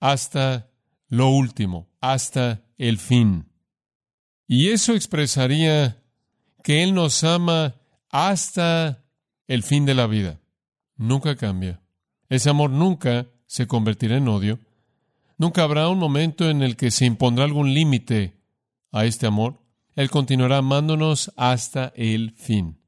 hasta 0.01 0.71
lo 1.09 1.29
último, 1.29 1.89
hasta 2.03 2.67
el 2.77 2.99
fin. 2.99 3.49
Y 4.47 4.69
eso 4.69 4.93
expresaría 4.93 6.03
que 6.63 6.83
Él 6.83 6.93
nos 6.93 7.25
ama 7.25 7.77
hasta 8.11 9.03
el 9.49 9.63
fin 9.63 9.87
de 9.87 9.95
la 9.95 10.07
vida. 10.07 10.41
Nunca 10.97 11.37
cambia. 11.37 11.81
Ese 12.29 12.51
amor 12.51 12.69
nunca 12.69 13.29
se 13.47 13.67
convertirá 13.67 14.19
en 14.19 14.29
odio 14.29 14.61
Nunca 15.43 15.65
habrá 15.65 15.89
un 15.89 15.99
momento 15.99 16.49
en 16.49 16.63
el 16.63 16.77
que 16.77 16.93
se 16.93 17.05
impondrá 17.05 17.45
algún 17.45 17.75
límite 17.75 18.37
a 18.93 19.07
este 19.07 19.27
amor. 19.27 19.61
Él 19.97 20.09
continuará 20.09 20.59
amándonos 20.59 21.33
hasta 21.37 21.93
el 21.97 22.31
fin. 22.37 22.79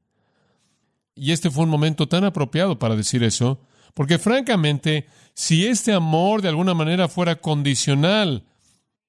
Y 1.15 1.33
este 1.33 1.51
fue 1.51 1.65
un 1.65 1.69
momento 1.69 2.07
tan 2.07 2.23
apropiado 2.23 2.79
para 2.79 2.95
decir 2.95 3.23
eso, 3.23 3.59
porque 3.93 4.19
francamente, 4.19 5.05
si 5.33 5.67
este 5.67 5.91
amor 5.91 6.41
de 6.41 6.47
alguna 6.47 6.73
manera 6.73 7.09
fuera 7.09 7.35
condicional 7.41 8.45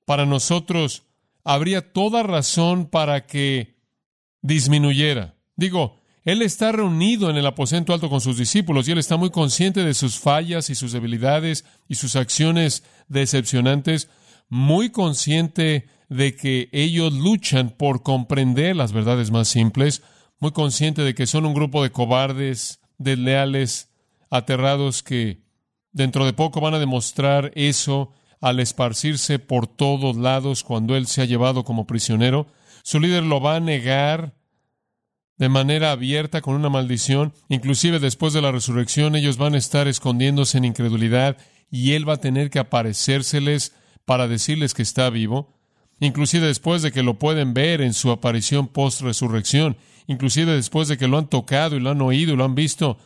para 0.07 0.25
nosotros, 0.25 1.03
habría 1.45 1.93
toda 1.93 2.23
razón 2.23 2.87
para 2.87 3.27
que 3.27 3.77
disminuyera. 4.41 5.35
Digo, 5.57 6.01
él 6.25 6.43
está 6.43 6.73
reunido 6.73 7.29
en 7.31 7.37
el 7.37 7.47
aposento 7.47 7.93
alto 7.93 8.09
con 8.09 8.21
sus 8.21 8.39
discípulos 8.39 8.89
y 8.89 8.93
él 8.93 8.99
está 8.99 9.17
muy 9.17 9.31
consciente 9.31 9.85
de 9.85 9.95
sus 9.95 10.19
fallas 10.19 10.71
y 10.71 10.75
sus 10.75 10.93
debilidades 10.93 11.65
y 11.87 11.97
sus 11.97 12.17
acciones 12.17 12.83
decepcionantes, 13.09 14.09
muy 14.49 14.91
consciente 14.91 15.89
de 16.09 16.35
que 16.35 16.69
ellos 16.73 17.13
luchan 17.13 17.71
por 17.71 18.03
comprender 18.03 18.75
las 18.75 18.93
verdades 18.93 19.31
más 19.31 19.49
simples, 19.49 20.03
muy 20.39 20.53
consciente 20.53 21.03
de 21.03 21.15
que 21.15 21.27
son 21.27 21.47
un 21.47 21.55
grupo 21.55 21.83
de 21.83 21.91
cobardes, 21.91 22.81
desleales, 22.99 23.91
aterrados 24.31 25.03
que 25.03 25.43
dentro 25.93 26.27
de 26.27 26.33
poco 26.33 26.61
van 26.61 26.75
a 26.75 26.79
demostrar 26.79 27.53
eso 27.55 28.13
al 28.41 28.61
esparcirse 28.61 29.39
por 29.39 29.67
todos 29.67 30.17
lados 30.17 30.63
cuando 30.65 30.97
él 30.97 31.07
se 31.07 31.23
ha 31.23 31.25
llevado 31.25 31.65
como 31.65 31.87
prisionero. 31.87 32.47
Su 32.83 33.01
líder 33.01 33.23
lo 33.23 33.41
va 33.41 33.57
a 33.57 33.61
negar 33.61 34.35
de 35.39 35.49
manera 35.49 35.93
abierta 35.93 36.41
con 36.41 36.55
una 36.55 36.69
maldición. 36.69 37.33
Inclusive 37.49 37.99
después 37.99 38.33
de 38.33 38.43
la 38.43 38.53
resurrección 38.53 39.17
ellos 39.17 39.37
van 39.37 39.55
a 39.55 39.59
estar 39.59 39.89
escondiéndose 39.89 40.59
en 40.59 40.65
incredulidad 40.65 41.37
y 41.71 41.93
Él 41.93 42.09
va 42.09 42.15
a 42.15 42.21
tener 42.21 42.51
que 42.51 42.59
aparecérseles 42.59 43.75
para 44.05 44.29
decirles 44.29 44.75
que 44.75 44.83
está 44.83 45.11
vivo. 45.11 45.55
Inclusive 45.99 46.47
después 46.47 46.83
de 46.83 46.93
que 46.93 47.03
lo 47.03 47.19
pueden 47.19 47.55
ver 47.55 47.81
en 47.81 47.95
su 47.95 48.11
aparición 48.11 48.69
post-resurrección. 48.69 49.77
Inclusive 50.07 50.53
después 50.53 50.89
de 50.89 50.99
que 50.99 51.09
lo 51.09 51.19
han 51.19 51.29
tocado 51.29 51.77
y 51.77 51.81
lo 51.81 51.91
han 51.91 52.01
oído 52.01 52.35
y 52.35 52.37
lo 52.37 52.45
han 52.45 52.55
visto. 52.55 52.99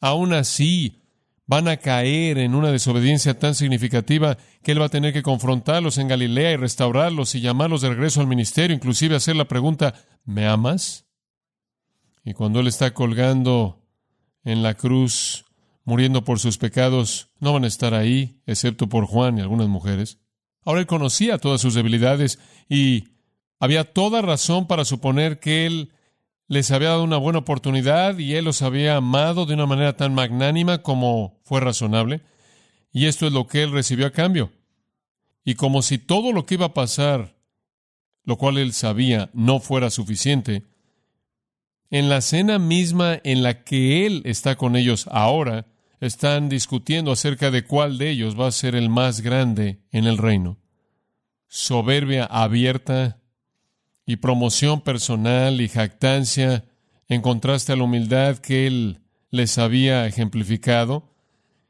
Aún 0.00 0.32
así, 0.32 1.02
van 1.48 1.66
a 1.66 1.78
caer 1.78 2.38
en 2.38 2.54
una 2.54 2.70
desobediencia 2.70 3.38
tan 3.38 3.54
significativa 3.54 4.36
que 4.62 4.72
Él 4.72 4.80
va 4.80 4.84
a 4.84 4.90
tener 4.90 5.14
que 5.14 5.22
confrontarlos 5.22 5.96
en 5.96 6.06
Galilea 6.06 6.52
y 6.52 6.56
restaurarlos 6.56 7.34
y 7.34 7.40
llamarlos 7.40 7.80
de 7.80 7.88
regreso 7.88 8.20
al 8.20 8.26
ministerio, 8.26 8.76
inclusive 8.76 9.16
hacer 9.16 9.34
la 9.34 9.48
pregunta, 9.48 9.94
¿me 10.24 10.46
amas? 10.46 11.06
Y 12.22 12.34
cuando 12.34 12.60
Él 12.60 12.66
está 12.66 12.92
colgando 12.92 13.82
en 14.44 14.62
la 14.62 14.74
cruz, 14.74 15.46
muriendo 15.84 16.22
por 16.22 16.38
sus 16.38 16.58
pecados, 16.58 17.30
no 17.40 17.54
van 17.54 17.64
a 17.64 17.68
estar 17.68 17.94
ahí, 17.94 18.42
excepto 18.44 18.90
por 18.90 19.06
Juan 19.06 19.38
y 19.38 19.40
algunas 19.40 19.68
mujeres. 19.68 20.18
Ahora 20.66 20.80
él 20.80 20.86
conocía 20.86 21.38
todas 21.38 21.62
sus 21.62 21.72
debilidades 21.72 22.38
y 22.68 23.08
había 23.58 23.84
toda 23.84 24.20
razón 24.20 24.66
para 24.66 24.84
suponer 24.84 25.40
que 25.40 25.64
él 25.64 25.92
les 26.48 26.70
había 26.70 26.88
dado 26.88 27.04
una 27.04 27.18
buena 27.18 27.40
oportunidad 27.40 28.18
y 28.18 28.34
él 28.34 28.46
los 28.46 28.62
había 28.62 28.96
amado 28.96 29.44
de 29.44 29.54
una 29.54 29.66
manera 29.66 29.96
tan 29.96 30.14
magnánima 30.14 30.82
como 30.82 31.38
fue 31.44 31.60
razonable. 31.60 32.22
Y 32.90 33.06
esto 33.06 33.26
es 33.26 33.32
lo 33.32 33.46
que 33.46 33.62
él 33.62 33.70
recibió 33.70 34.06
a 34.06 34.12
cambio. 34.12 34.50
Y 35.44 35.54
como 35.54 35.82
si 35.82 35.98
todo 35.98 36.32
lo 36.32 36.46
que 36.46 36.54
iba 36.54 36.66
a 36.66 36.74
pasar, 36.74 37.36
lo 38.24 38.38
cual 38.38 38.56
él 38.56 38.72
sabía, 38.72 39.30
no 39.34 39.60
fuera 39.60 39.90
suficiente, 39.90 40.64
en 41.90 42.08
la 42.08 42.22
cena 42.22 42.58
misma 42.58 43.20
en 43.24 43.42
la 43.42 43.62
que 43.62 44.06
él 44.06 44.22
está 44.24 44.56
con 44.56 44.74
ellos 44.74 45.06
ahora, 45.10 45.66
están 46.00 46.48
discutiendo 46.48 47.12
acerca 47.12 47.50
de 47.50 47.64
cuál 47.64 47.98
de 47.98 48.10
ellos 48.10 48.38
va 48.38 48.46
a 48.46 48.52
ser 48.52 48.74
el 48.74 48.88
más 48.88 49.20
grande 49.20 49.80
en 49.90 50.06
el 50.06 50.16
reino. 50.16 50.58
Soberbia 51.46 52.24
abierta 52.24 53.20
y 54.08 54.16
promoción 54.16 54.80
personal 54.80 55.60
y 55.60 55.68
jactancia 55.68 56.64
en 57.08 57.20
contraste 57.20 57.74
a 57.74 57.76
la 57.76 57.84
humildad 57.84 58.38
que 58.38 58.66
él 58.66 59.00
les 59.30 59.58
había 59.58 60.06
ejemplificado. 60.06 61.12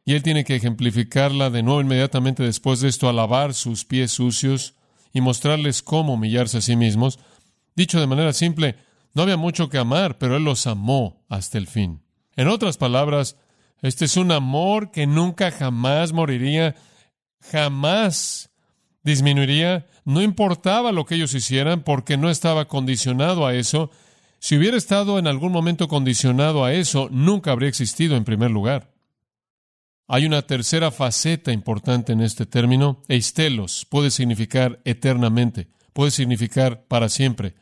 Y 0.04 0.14
él 0.14 0.23
tiene 0.23 0.45
que 0.45 0.54
ejemplificarla 0.54 1.50
de 1.50 1.64
nuevo 1.64 1.80
inmediatamente 1.80 2.45
después 2.45 2.80
de 2.80 2.90
esto, 2.90 3.09
a 3.09 3.12
lavar 3.12 3.54
sus 3.54 3.85
pies 3.85 4.12
sucios 4.12 4.76
y 5.12 5.21
mostrarles 5.21 5.83
cómo 5.83 6.14
humillarse 6.14 6.59
a 6.59 6.61
sí 6.61 6.76
mismos. 6.76 7.18
Dicho 7.75 7.99
de 7.99 8.07
manera 8.07 8.33
simple, 8.33 8.76
no 9.14 9.23
había 9.23 9.37
mucho 9.37 9.68
que 9.68 9.78
amar, 9.78 10.16
pero 10.18 10.37
él 10.37 10.45
los 10.45 10.68
amó 10.68 11.25
hasta 11.28 11.59
el 11.59 11.66
fin. 11.66 12.02
En 12.37 12.47
otras 12.47 12.76
palabras, 12.76 13.37
este 13.83 14.04
es 14.04 14.16
un 14.16 14.30
amor 14.30 14.92
que 14.92 15.09
nunca 15.09 15.50
jamás 15.50 16.12
moriría, 16.12 16.76
jamás 17.40 18.48
disminuiría, 19.02 19.87
no 20.05 20.23
importaba 20.23 20.93
lo 20.93 21.05
que 21.05 21.17
ellos 21.17 21.35
hicieran 21.35 21.83
porque 21.83 22.17
no 22.17 22.31
estaba 22.31 22.69
condicionado 22.69 23.47
a 23.47 23.55
eso. 23.55 23.90
Si 24.38 24.57
hubiera 24.57 24.76
estado 24.76 25.19
en 25.19 25.26
algún 25.26 25.52
momento 25.52 25.88
condicionado 25.88 26.64
a 26.64 26.73
eso, 26.73 27.09
nunca 27.11 27.52
habría 27.52 27.69
existido 27.69 28.17
en 28.17 28.25
primer 28.25 28.50
lugar. 28.50 28.93
Hay 30.07 30.25
una 30.25 30.43
tercera 30.43 30.90
faceta 30.90 31.52
importante 31.52 32.12
en 32.12 32.23
este 32.23 32.47
término. 32.47 33.02
Eistelos 33.09 33.87
puede 33.90 34.11
significar 34.11 34.81
eternamente, 34.85 35.69
puede 35.93 36.11
significar 36.11 36.85
para 36.87 37.11
siempre. 37.11 37.55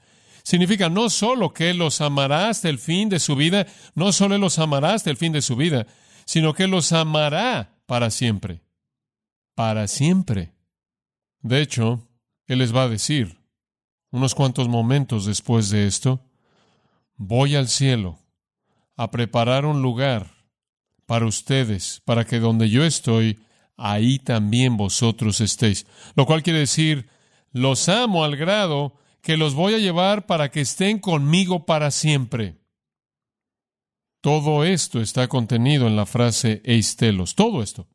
Significa 0.44 0.88
no 0.88 1.10
solo 1.10 1.52
que 1.52 1.74
los 1.74 2.00
amará 2.00 2.48
hasta 2.48 2.68
el 2.68 2.78
fin 2.78 3.08
de 3.08 3.18
su 3.18 3.34
vida, 3.34 3.66
no 3.96 4.12
solo 4.12 4.38
los 4.38 4.60
amará 4.60 4.94
hasta 4.94 5.10
el 5.10 5.16
fin 5.16 5.32
de 5.32 5.42
su 5.42 5.56
vida, 5.56 5.88
sino 6.24 6.54
que 6.54 6.68
los 6.68 6.92
amará 6.92 7.80
para 7.86 8.10
siempre. 8.10 8.60
Para 9.56 9.88
siempre. 9.88 10.55
De 11.46 11.62
hecho, 11.62 12.08
Él 12.48 12.58
les 12.58 12.74
va 12.74 12.82
a 12.82 12.88
decir, 12.88 13.38
unos 14.10 14.34
cuantos 14.34 14.66
momentos 14.66 15.26
después 15.26 15.70
de 15.70 15.86
esto, 15.86 16.20
voy 17.14 17.54
al 17.54 17.68
cielo 17.68 18.18
a 18.96 19.12
preparar 19.12 19.64
un 19.64 19.80
lugar 19.80 20.26
para 21.06 21.24
ustedes, 21.24 22.02
para 22.04 22.24
que 22.24 22.40
donde 22.40 22.68
yo 22.68 22.84
estoy, 22.84 23.38
ahí 23.76 24.18
también 24.18 24.76
vosotros 24.76 25.40
estéis. 25.40 25.86
Lo 26.16 26.26
cual 26.26 26.42
quiere 26.42 26.58
decir, 26.58 27.08
los 27.52 27.88
amo 27.88 28.24
al 28.24 28.34
grado 28.34 28.96
que 29.22 29.36
los 29.36 29.54
voy 29.54 29.74
a 29.74 29.78
llevar 29.78 30.26
para 30.26 30.50
que 30.50 30.62
estén 30.62 30.98
conmigo 30.98 31.64
para 31.64 31.92
siempre. 31.92 32.56
Todo 34.20 34.64
esto 34.64 35.00
está 35.00 35.28
contenido 35.28 35.86
en 35.86 35.94
la 35.94 36.06
frase 36.06 36.60
eistelos, 36.64 37.36
todo 37.36 37.62
esto. 37.62 37.86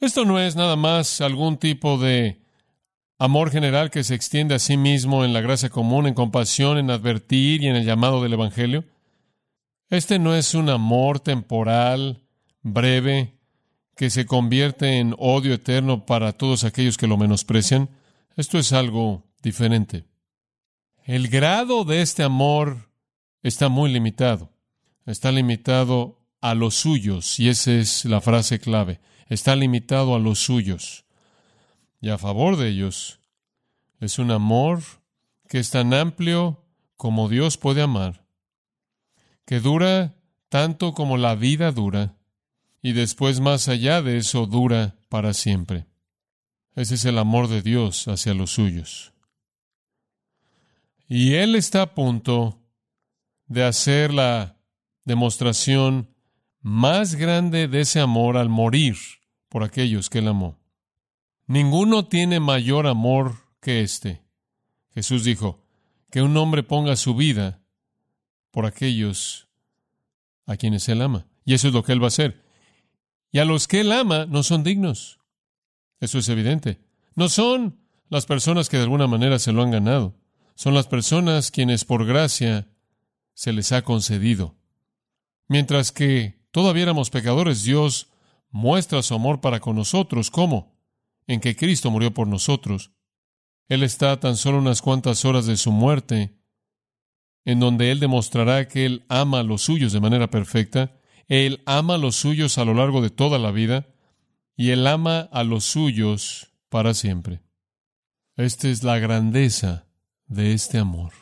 Esto 0.00 0.24
no 0.24 0.38
es 0.40 0.56
nada 0.56 0.76
más 0.76 1.20
algún 1.20 1.56
tipo 1.56 1.98
de 1.98 2.40
amor 3.18 3.50
general 3.50 3.90
que 3.90 4.04
se 4.04 4.14
extiende 4.14 4.54
a 4.54 4.58
sí 4.58 4.76
mismo 4.76 5.24
en 5.24 5.32
la 5.32 5.40
gracia 5.40 5.70
común, 5.70 6.06
en 6.06 6.14
compasión, 6.14 6.78
en 6.78 6.90
advertir 6.90 7.62
y 7.62 7.68
en 7.68 7.76
el 7.76 7.84
llamado 7.84 8.22
del 8.22 8.32
Evangelio. 8.32 8.84
Este 9.88 10.18
no 10.18 10.34
es 10.34 10.54
un 10.54 10.68
amor 10.68 11.20
temporal, 11.20 12.22
breve, 12.62 13.34
que 13.96 14.10
se 14.10 14.26
convierte 14.26 14.98
en 14.98 15.14
odio 15.18 15.54
eterno 15.54 16.04
para 16.04 16.32
todos 16.32 16.64
aquellos 16.64 16.96
que 16.96 17.06
lo 17.06 17.16
menosprecian. 17.16 17.90
Esto 18.36 18.58
es 18.58 18.72
algo 18.72 19.22
diferente. 19.42 20.04
El 21.04 21.28
grado 21.28 21.84
de 21.84 22.02
este 22.02 22.22
amor 22.22 22.90
está 23.42 23.68
muy 23.68 23.92
limitado 23.92 24.54
está 25.06 25.32
limitado 25.32 26.18
a 26.40 26.54
los 26.54 26.74
suyos, 26.74 27.38
y 27.40 27.48
esa 27.48 27.72
es 27.72 28.04
la 28.04 28.20
frase 28.20 28.58
clave, 28.58 29.00
está 29.34 29.56
limitado 29.56 30.14
a 30.14 30.18
los 30.18 30.38
suyos. 30.38 31.04
Y 32.00 32.10
a 32.10 32.18
favor 32.18 32.56
de 32.56 32.68
ellos 32.68 33.20
es 34.00 34.18
un 34.18 34.30
amor 34.30 34.82
que 35.48 35.58
es 35.58 35.70
tan 35.70 35.94
amplio 35.94 36.64
como 36.96 37.28
Dios 37.28 37.56
puede 37.56 37.82
amar, 37.82 38.26
que 39.44 39.60
dura 39.60 40.14
tanto 40.48 40.94
como 40.94 41.16
la 41.16 41.34
vida 41.34 41.72
dura, 41.72 42.16
y 42.82 42.92
después 42.92 43.40
más 43.40 43.68
allá 43.68 44.02
de 44.02 44.18
eso 44.18 44.46
dura 44.46 44.96
para 45.08 45.34
siempre. 45.34 45.86
Ese 46.76 46.96
es 46.96 47.04
el 47.04 47.18
amor 47.18 47.48
de 47.48 47.62
Dios 47.62 48.08
hacia 48.08 48.34
los 48.34 48.50
suyos. 48.50 49.12
Y 51.08 51.34
Él 51.34 51.54
está 51.54 51.82
a 51.82 51.94
punto 51.94 52.60
de 53.46 53.64
hacer 53.64 54.12
la 54.12 54.56
demostración 55.04 56.14
más 56.60 57.14
grande 57.14 57.68
de 57.68 57.82
ese 57.82 58.00
amor 58.00 58.36
al 58.36 58.48
morir 58.48 58.96
por 59.54 59.62
aquellos 59.62 60.10
que 60.10 60.18
él 60.18 60.26
amó. 60.26 60.58
Ninguno 61.46 62.08
tiene 62.08 62.40
mayor 62.40 62.88
amor 62.88 63.36
que 63.60 63.82
este. 63.82 64.24
Jesús 64.92 65.22
dijo, 65.22 65.62
que 66.10 66.22
un 66.22 66.36
hombre 66.36 66.64
ponga 66.64 66.96
su 66.96 67.14
vida 67.14 67.62
por 68.50 68.66
aquellos 68.66 69.46
a 70.44 70.56
quienes 70.56 70.88
él 70.88 71.02
ama. 71.02 71.28
Y 71.44 71.54
eso 71.54 71.68
es 71.68 71.72
lo 71.72 71.84
que 71.84 71.92
él 71.92 72.02
va 72.02 72.06
a 72.06 72.08
hacer. 72.08 72.42
Y 73.30 73.38
a 73.38 73.44
los 73.44 73.68
que 73.68 73.82
él 73.82 73.92
ama 73.92 74.26
no 74.26 74.42
son 74.42 74.64
dignos. 74.64 75.20
Eso 76.00 76.18
es 76.18 76.28
evidente. 76.28 76.80
No 77.14 77.28
son 77.28 77.78
las 78.08 78.26
personas 78.26 78.68
que 78.68 78.78
de 78.78 78.82
alguna 78.82 79.06
manera 79.06 79.38
se 79.38 79.52
lo 79.52 79.62
han 79.62 79.70
ganado. 79.70 80.16
Son 80.56 80.74
las 80.74 80.88
personas 80.88 81.52
quienes 81.52 81.84
por 81.84 82.06
gracia 82.06 82.66
se 83.34 83.52
les 83.52 83.70
ha 83.70 83.82
concedido. 83.82 84.56
Mientras 85.46 85.92
que 85.92 86.40
todavía 86.50 86.82
éramos 86.82 87.10
pecadores, 87.10 87.62
Dios 87.62 88.08
muestra 88.54 89.02
su 89.02 89.14
amor 89.14 89.40
para 89.40 89.58
con 89.58 89.74
nosotros. 89.74 90.30
¿Cómo? 90.30 90.78
En 91.26 91.40
que 91.40 91.56
Cristo 91.56 91.90
murió 91.90 92.14
por 92.14 92.28
nosotros. 92.28 92.92
Él 93.68 93.82
está 93.82 94.12
a 94.12 94.20
tan 94.20 94.36
solo 94.36 94.58
unas 94.58 94.80
cuantas 94.80 95.24
horas 95.24 95.46
de 95.46 95.56
su 95.56 95.72
muerte, 95.72 96.38
en 97.44 97.58
donde 97.58 97.90
Él 97.90 97.98
demostrará 97.98 98.68
que 98.68 98.86
Él 98.86 99.04
ama 99.08 99.40
a 99.40 99.42
los 99.42 99.62
suyos 99.62 99.92
de 99.92 100.00
manera 100.00 100.30
perfecta, 100.30 100.96
Él 101.26 101.62
ama 101.66 101.96
a 101.96 101.98
los 101.98 102.14
suyos 102.14 102.56
a 102.56 102.64
lo 102.64 102.74
largo 102.74 103.02
de 103.02 103.10
toda 103.10 103.40
la 103.40 103.50
vida, 103.50 103.88
y 104.56 104.70
Él 104.70 104.86
ama 104.86 105.28
a 105.32 105.42
los 105.42 105.64
suyos 105.64 106.52
para 106.68 106.94
siempre. 106.94 107.40
Esta 108.36 108.68
es 108.68 108.84
la 108.84 109.00
grandeza 109.00 109.88
de 110.26 110.52
este 110.52 110.78
amor. 110.78 111.12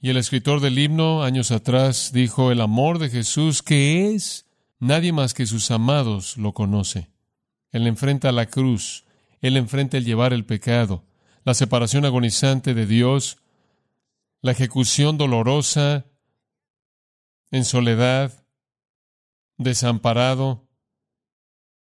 Y 0.00 0.10
el 0.10 0.16
escritor 0.16 0.60
del 0.60 0.76
himno, 0.76 1.22
años 1.22 1.52
atrás, 1.52 2.10
dijo, 2.12 2.50
el 2.50 2.60
amor 2.60 2.98
de 2.98 3.10
Jesús, 3.10 3.62
que 3.62 4.12
es, 4.12 4.46
nadie 4.82 5.12
más 5.12 5.34
que 5.34 5.46
sus 5.46 5.70
amados 5.70 6.36
lo 6.36 6.52
conoce. 6.52 7.10
Él 7.70 7.86
enfrenta 7.86 8.32
la 8.32 8.46
cruz, 8.46 9.04
Él 9.40 9.56
enfrenta 9.56 9.96
el 9.96 10.04
llevar 10.04 10.32
el 10.32 10.44
pecado, 10.44 11.04
la 11.44 11.54
separación 11.54 12.04
agonizante 12.04 12.74
de 12.74 12.86
Dios, 12.86 13.38
la 14.40 14.52
ejecución 14.52 15.18
dolorosa, 15.18 16.06
en 17.50 17.64
soledad, 17.64 18.44
desamparado, 19.56 20.68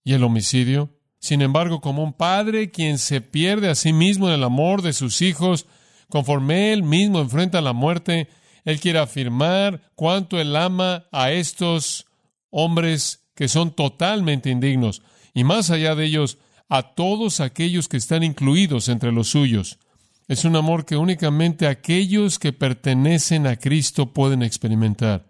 y 0.04 0.14
el 0.14 0.24
homicidio. 0.24 0.98
Sin 1.20 1.42
embargo, 1.42 1.82
como 1.82 2.04
un 2.04 2.14
padre 2.14 2.72
quien 2.72 2.98
se 2.98 3.22
pierde 3.22 3.70
a 3.70 3.76
sí 3.76 3.94
mismo 3.94 4.28
en 4.28 4.34
el 4.34 4.44
amor 4.44 4.82
de 4.82 4.94
sus 4.94 5.22
hijos, 5.22 5.68
Conforme 6.12 6.74
Él 6.74 6.84
mismo 6.84 7.22
enfrenta 7.22 7.62
la 7.62 7.72
muerte, 7.72 8.28
Él 8.66 8.82
quiere 8.82 9.00
afirmar 9.00 9.82
cuánto 9.96 10.42
Él 10.42 10.58
ama 10.58 11.06
a 11.10 11.32
estos 11.32 12.06
hombres 12.52 13.26
que 13.34 13.48
son 13.48 13.72
totalmente 13.72 14.52
indignos, 14.52 15.02
y 15.34 15.44
más 15.44 15.72
allá 15.72 15.96
de 15.96 16.06
ellos, 16.06 16.38
a 16.70 16.94
todos 16.94 17.40
aquellos 17.40 17.88
que 17.88 17.98
están 17.98 18.24
incluidos 18.24 18.88
entre 18.88 19.12
los 19.12 19.30
suyos. 19.30 19.80
Es 20.28 20.46
un 20.46 20.56
amor 20.56 20.86
que 20.86 20.96
únicamente 20.96 21.68
aquellos 21.68 22.40
que 22.40 22.54
pertenecen 22.54 23.48
a 23.48 23.58
Cristo 23.58 24.14
pueden 24.14 24.44
experimentar. 24.44 25.26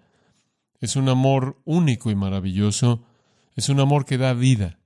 Es 0.79 0.95
un 0.95 1.09
amor 1.09 1.59
único 1.65 2.11
y 2.11 2.15
maravilloso. 2.15 3.03
Es 3.55 3.69
un 3.69 3.79
amor 3.79 4.05
que 4.05 4.19
da 4.19 4.33
vida. 4.33 4.77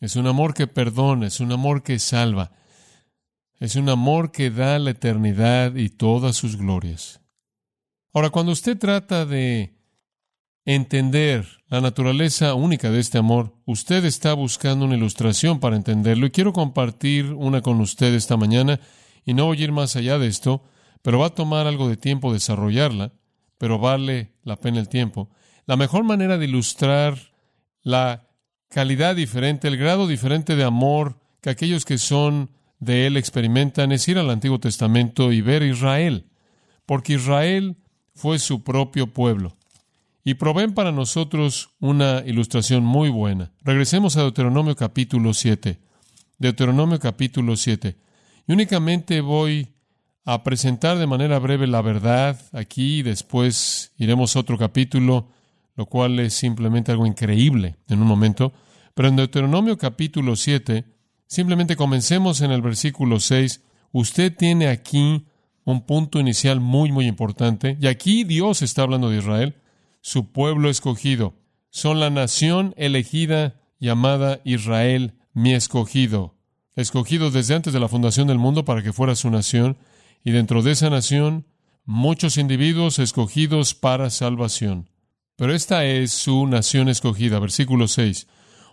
Es 0.00 0.16
un 0.16 0.26
amor 0.26 0.52
que 0.52 0.66
perdona. 0.66 1.26
Es 1.26 1.40
un 1.40 1.52
amor 1.52 1.82
que 1.82 1.98
salva. 1.98 2.52
Es 3.58 3.74
un 3.76 3.88
amor 3.88 4.32
que 4.32 4.50
da 4.50 4.78
la 4.78 4.90
eternidad 4.90 5.74
y 5.76 5.88
todas 5.88 6.36
sus 6.36 6.56
glorias. 6.56 7.22
Ahora, 8.12 8.28
cuando 8.28 8.52
usted 8.52 8.76
trata 8.76 9.24
de 9.24 9.77
entender 10.74 11.46
la 11.68 11.80
naturaleza 11.80 12.52
única 12.52 12.90
de 12.90 13.00
este 13.00 13.16
amor, 13.16 13.54
usted 13.64 14.04
está 14.04 14.34
buscando 14.34 14.84
una 14.84 14.96
ilustración 14.96 15.60
para 15.60 15.76
entenderlo 15.76 16.26
y 16.26 16.30
quiero 16.30 16.52
compartir 16.52 17.32
una 17.32 17.62
con 17.62 17.80
usted 17.80 18.12
esta 18.12 18.36
mañana 18.36 18.78
y 19.24 19.32
no 19.32 19.46
voy 19.46 19.62
a 19.62 19.64
ir 19.64 19.72
más 19.72 19.96
allá 19.96 20.18
de 20.18 20.26
esto, 20.26 20.62
pero 21.00 21.20
va 21.20 21.28
a 21.28 21.34
tomar 21.34 21.66
algo 21.66 21.88
de 21.88 21.96
tiempo 21.96 22.34
desarrollarla, 22.34 23.12
pero 23.56 23.78
vale 23.78 24.34
la 24.42 24.56
pena 24.56 24.78
el 24.78 24.90
tiempo. 24.90 25.30
La 25.64 25.78
mejor 25.78 26.04
manera 26.04 26.36
de 26.36 26.44
ilustrar 26.44 27.16
la 27.82 28.28
calidad 28.68 29.16
diferente, 29.16 29.68
el 29.68 29.78
grado 29.78 30.06
diferente 30.06 30.54
de 30.54 30.64
amor 30.64 31.18
que 31.40 31.48
aquellos 31.48 31.86
que 31.86 31.96
son 31.96 32.50
de 32.78 33.06
Él 33.06 33.16
experimentan 33.16 33.90
es 33.90 34.06
ir 34.06 34.18
al 34.18 34.28
Antiguo 34.28 34.60
Testamento 34.60 35.32
y 35.32 35.40
ver 35.40 35.62
Israel, 35.62 36.26
porque 36.84 37.14
Israel 37.14 37.78
fue 38.14 38.38
su 38.38 38.62
propio 38.62 39.14
pueblo. 39.14 39.56
Y 40.28 40.34
proveen 40.34 40.74
para 40.74 40.92
nosotros 40.92 41.70
una 41.80 42.22
ilustración 42.26 42.84
muy 42.84 43.08
buena. 43.08 43.50
Regresemos 43.62 44.18
a 44.18 44.20
Deuteronomio 44.20 44.76
capítulo 44.76 45.32
7. 45.32 45.78
Deuteronomio 46.36 47.00
capítulo 47.00 47.56
7. 47.56 47.96
Y 48.46 48.52
únicamente 48.52 49.22
voy 49.22 49.68
a 50.26 50.44
presentar 50.44 50.98
de 50.98 51.06
manera 51.06 51.38
breve 51.38 51.66
la 51.66 51.80
verdad 51.80 52.38
aquí 52.52 52.98
y 52.98 53.02
después 53.02 53.94
iremos 53.96 54.36
a 54.36 54.40
otro 54.40 54.58
capítulo, 54.58 55.30
lo 55.76 55.86
cual 55.86 56.18
es 56.18 56.34
simplemente 56.34 56.92
algo 56.92 57.06
increíble 57.06 57.76
en 57.88 58.02
un 58.02 58.06
momento. 58.06 58.52
Pero 58.92 59.08
en 59.08 59.16
Deuteronomio 59.16 59.78
capítulo 59.78 60.36
7, 60.36 60.84
simplemente 61.26 61.74
comencemos 61.74 62.42
en 62.42 62.50
el 62.50 62.60
versículo 62.60 63.18
6. 63.18 63.62
Usted 63.92 64.36
tiene 64.36 64.68
aquí 64.68 65.24
un 65.64 65.86
punto 65.86 66.20
inicial 66.20 66.60
muy, 66.60 66.92
muy 66.92 67.06
importante. 67.06 67.78
Y 67.80 67.86
aquí 67.86 68.24
Dios 68.24 68.60
está 68.60 68.82
hablando 68.82 69.08
de 69.08 69.20
Israel, 69.20 69.54
su 70.08 70.32
pueblo 70.32 70.70
escogido. 70.70 71.34
Son 71.68 72.00
la 72.00 72.08
nación 72.08 72.72
elegida 72.78 73.60
llamada 73.78 74.40
Israel, 74.42 75.18
mi 75.34 75.52
escogido. 75.52 76.34
Escogido 76.76 77.30
desde 77.30 77.54
antes 77.54 77.74
de 77.74 77.80
la 77.80 77.88
fundación 77.88 78.26
del 78.26 78.38
mundo 78.38 78.64
para 78.64 78.82
que 78.82 78.94
fuera 78.94 79.14
su 79.14 79.28
nación 79.28 79.76
y 80.24 80.30
dentro 80.30 80.62
de 80.62 80.70
esa 80.70 80.88
nación 80.88 81.44
muchos 81.84 82.38
individuos 82.38 82.98
escogidos 82.98 83.74
para 83.74 84.08
salvación. 84.08 84.88
Pero 85.36 85.54
esta 85.54 85.84
es 85.84 86.12
su 86.12 86.46
nación 86.46 86.88
escogida, 86.88 87.38
versículo 87.38 87.86
6. 87.86 88.28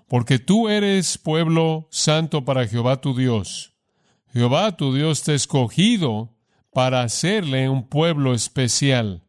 Porque 0.07 0.39
tú 0.39 0.69
eres 0.69 1.17
pueblo 1.17 1.89
santo 1.91 2.45
para 2.45 2.65
Jehová 2.65 3.01
tu 3.01 3.13
Dios. 3.13 3.73
Jehová 4.31 4.77
tu 4.77 4.95
Dios 4.95 5.23
te 5.23 5.33
ha 5.33 5.35
escogido 5.35 6.33
para 6.71 7.01
hacerle 7.01 7.67
un 7.67 7.89
pueblo 7.89 8.33
especial, 8.33 9.24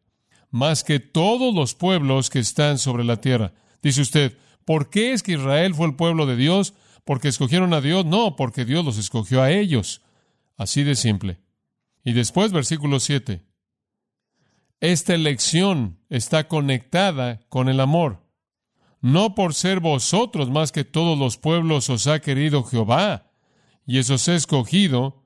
más 0.49 0.83
que 0.83 0.99
todos 0.99 1.53
los 1.53 1.75
pueblos 1.75 2.29
que 2.29 2.39
están 2.39 2.77
sobre 2.77 3.03
la 3.03 3.21
tierra. 3.21 3.53
Dice 3.81 4.01
usted, 4.01 4.37
¿por 4.65 4.89
qué 4.89 5.13
es 5.13 5.23
que 5.23 5.33
Israel 5.33 5.75
fue 5.75 5.87
el 5.87 5.95
pueblo 5.95 6.25
de 6.25 6.35
Dios? 6.35 6.73
¿Porque 7.03 7.27
escogieron 7.27 7.73
a 7.73 7.81
Dios? 7.81 8.05
No, 8.05 8.35
porque 8.35 8.65
Dios 8.65 8.83
los 8.83 8.97
escogió 8.97 9.41
a 9.41 9.51
ellos. 9.51 10.01
Así 10.57 10.83
de 10.83 10.95
simple. 10.95 11.39
Y 12.03 12.13
después, 12.13 12.51
versículo 12.51 12.99
7. 12.99 13.43
Esta 14.79 15.15
elección 15.15 15.99
está 16.09 16.47
conectada 16.47 17.39
con 17.49 17.69
el 17.69 17.79
amor. 17.79 18.23
No 19.01 19.35
por 19.35 19.53
ser 19.53 19.79
vosotros 19.79 20.49
más 20.49 20.71
que 20.71 20.83
todos 20.83 21.17
los 21.17 21.37
pueblos 21.37 21.89
os 21.89 22.07
ha 22.07 22.19
querido 22.19 22.63
Jehová, 22.63 23.31
y 23.85 23.99
os 23.99 24.27
ha 24.27 24.35
escogido, 24.35 25.23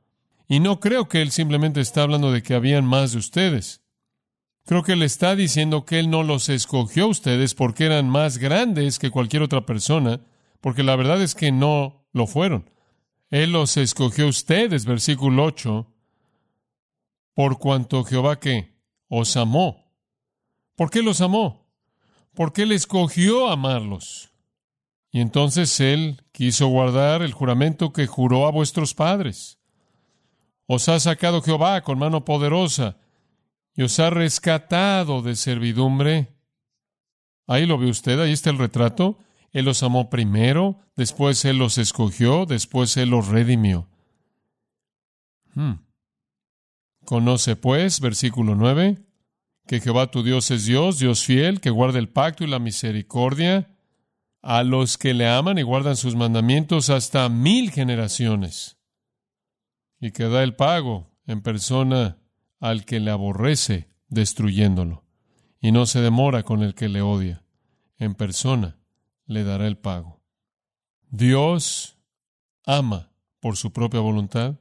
y 0.48 0.60
no 0.60 0.80
creo 0.80 1.08
que 1.08 1.22
él 1.22 1.32
simplemente 1.32 1.82
está 1.82 2.04
hablando 2.04 2.32
de 2.32 2.44
que 2.44 2.54
habían 2.54 2.86
más 2.86 3.14
de 3.14 3.18
ustedes. 3.18 3.81
Creo 4.66 4.84
que 4.84 4.94
él 4.94 5.04
está 5.04 5.36
diciendo 5.36 5.86
que 5.86 6.00
él 6.00 6.10
no 6.10 6.24
los 6.24 6.50
escogió 6.50 7.06
a 7.06 7.08
ustedes 7.08 7.56
porque 7.56 7.86
eran 7.86 8.10
más 8.10 8.38
grandes 8.38 9.00
que 9.00 9.10
cualquier 9.10 9.42
otra 9.42 9.66
persona, 9.66 10.22
porque 10.62 10.84
la 10.84 10.96
verdad 10.96 11.22
es 11.22 11.36
que 11.36 11.52
no 11.52 12.06
lo 12.14 12.28
fueron. 12.28 12.70
Él 13.30 13.52
los 13.54 13.78
escogió 13.78 14.26
a 14.26 14.30
ustedes, 14.30 14.86
versículo 14.86 15.46
8, 15.46 15.88
por 17.34 17.58
cuanto 17.58 18.04
Jehová 18.04 18.40
que 18.40 18.76
os 19.08 19.36
amó. 19.38 19.92
¿Por 20.76 20.90
qué 20.90 21.02
los 21.02 21.22
amó? 21.22 21.68
Porque 22.34 22.64
Él 22.64 22.72
escogió 22.72 23.50
amarlos. 23.50 24.32
Y 25.12 25.20
entonces 25.20 25.80
Él 25.80 26.24
quiso 26.32 26.68
guardar 26.68 27.22
el 27.22 27.34
juramento 27.34 27.92
que 27.92 28.08
juró 28.08 28.48
a 28.48 28.52
vuestros 28.52 28.94
padres. 28.94 29.60
Os 30.68 30.88
ha 30.88 31.00
sacado 31.00 31.42
Jehová 31.42 31.82
con 31.82 32.00
mano 32.00 32.24
poderosa 32.24 32.98
y 33.76 33.84
os 33.84 34.00
ha 34.00 34.10
rescatado 34.10 35.22
de 35.22 35.36
servidumbre. 35.36 36.36
Ahí 37.48 37.66
lo 37.66 37.78
ve 37.78 37.90
usted, 37.90 38.20
ahí 38.20 38.32
está 38.32 38.50
el 38.50 38.58
retrato. 38.58 39.18
Él 39.52 39.66
los 39.66 39.84
amó 39.84 40.10
primero, 40.10 40.80
después 40.96 41.44
Él 41.46 41.58
los 41.58 41.78
escogió, 41.78 42.46
después 42.46 42.96
Él 42.98 43.10
los 43.10 43.28
redimió. 43.28 43.88
Hmm. 45.54 45.74
Conoce 47.06 47.56
pues, 47.56 48.00
versículo 48.00 48.56
9, 48.56 49.04
que 49.68 49.82
Jehová 49.82 50.12
tu 50.12 50.24
Dios 50.24 50.52
es 50.52 50.66
Dios, 50.66 51.00
Dios 51.00 51.26
fiel, 51.26 51.60
que 51.60 51.70
guarda 51.70 52.00
el 52.00 52.10
pacto 52.10 52.44
y 52.44 52.48
la 52.48 52.60
misericordia 52.60 53.76
a 54.42 54.64
los 54.64 54.98
que 54.98 55.14
le 55.14 55.28
aman 55.28 55.58
y 55.58 55.64
guardan 55.64 55.98
sus 55.98 56.16
mandamientos 56.16 56.90
hasta 56.90 57.28
mil 57.30 57.72
generaciones, 57.72 58.78
y 60.00 60.12
que 60.12 60.24
da 60.24 60.44
el 60.44 60.56
pago 60.56 61.12
en 61.28 61.42
persona 61.42 62.21
al 62.62 62.86
que 62.86 63.02
le 63.02 63.12
aborrece, 63.12 63.90
destruyéndolo, 64.08 65.04
y 65.60 65.74
no 65.74 65.86
se 65.86 66.00
demora 66.00 66.44
con 66.44 66.64
el 66.64 66.74
que 66.74 66.88
le 66.88 67.02
odia, 67.02 67.44
en 67.98 68.16
persona 68.16 68.78
le 69.26 69.44
dará 69.44 69.68
el 69.68 69.78
pago. 69.78 70.22
Dios 71.10 71.98
ama 72.66 73.12
por 73.42 73.58
su 73.58 73.74
propia 73.74 74.00
voluntad 74.00 74.56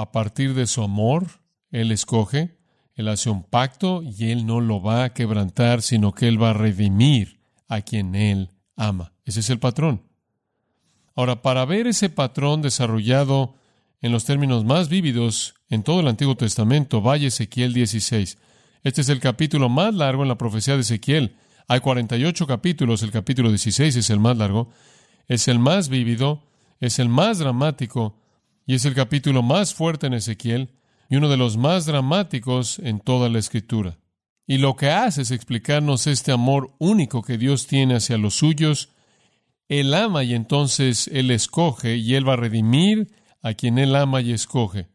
a 0.00 0.12
partir 0.12 0.54
de 0.54 0.66
su 0.66 0.82
amor, 0.82 1.26
Él 1.70 1.92
escoge, 1.92 2.56
Él 2.94 3.08
hace 3.08 3.28
un 3.28 3.42
pacto 3.42 4.02
y 4.02 4.30
Él 4.30 4.46
no 4.46 4.62
lo 4.62 4.80
va 4.80 5.04
a 5.04 5.12
quebrantar, 5.12 5.82
sino 5.82 6.12
que 6.12 6.26
Él 6.26 6.42
va 6.42 6.50
a 6.50 6.54
redimir 6.54 7.40
a 7.68 7.82
quien 7.82 8.14
Él 8.14 8.48
ama. 8.76 9.12
Ese 9.26 9.40
es 9.40 9.50
el 9.50 9.58
patrón. 9.58 10.02
Ahora, 11.14 11.42
para 11.42 11.66
ver 11.66 11.86
ese 11.86 12.08
patrón 12.08 12.62
desarrollado 12.62 13.56
en 14.00 14.12
los 14.12 14.24
términos 14.24 14.64
más 14.64 14.88
vívidos 14.88 15.54
en 15.68 15.82
todo 15.82 16.00
el 16.00 16.08
Antiguo 16.08 16.36
Testamento, 16.36 17.00
vaya 17.00 17.28
Ezequiel 17.28 17.72
16. 17.72 18.38
Este 18.82 19.00
es 19.02 19.08
el 19.08 19.20
capítulo 19.20 19.68
más 19.68 19.94
largo 19.94 20.22
en 20.22 20.28
la 20.28 20.38
profecía 20.38 20.74
de 20.74 20.80
Ezequiel. 20.80 21.36
Hay 21.68 21.80
48 21.80 22.46
capítulos, 22.46 23.02
el 23.02 23.10
capítulo 23.10 23.50
16 23.50 23.96
es 23.96 24.10
el 24.10 24.20
más 24.20 24.36
largo, 24.36 24.70
es 25.28 25.48
el 25.48 25.58
más 25.58 25.88
vívido, 25.88 26.42
es 26.80 26.98
el 26.98 27.08
más 27.08 27.38
dramático, 27.38 28.16
y 28.70 28.74
es 28.74 28.84
el 28.84 28.94
capítulo 28.94 29.42
más 29.42 29.74
fuerte 29.74 30.06
en 30.06 30.14
Ezequiel 30.14 30.70
y 31.08 31.16
uno 31.16 31.28
de 31.28 31.36
los 31.36 31.56
más 31.56 31.86
dramáticos 31.86 32.78
en 32.78 33.00
toda 33.00 33.28
la 33.28 33.40
escritura. 33.40 33.98
Y 34.46 34.58
lo 34.58 34.76
que 34.76 34.90
hace 34.90 35.22
es 35.22 35.32
explicarnos 35.32 36.06
este 36.06 36.30
amor 36.30 36.72
único 36.78 37.22
que 37.22 37.36
Dios 37.36 37.66
tiene 37.66 37.96
hacia 37.96 38.16
los 38.16 38.34
suyos. 38.34 38.90
Él 39.68 39.92
ama 39.92 40.22
y 40.22 40.34
entonces 40.34 41.08
Él 41.12 41.32
escoge 41.32 41.96
y 41.96 42.14
Él 42.14 42.28
va 42.28 42.34
a 42.34 42.36
redimir 42.36 43.08
a 43.42 43.54
quien 43.54 43.78
Él 43.78 43.94
ama 43.96 44.20
y 44.20 44.32
escoge. 44.32 44.88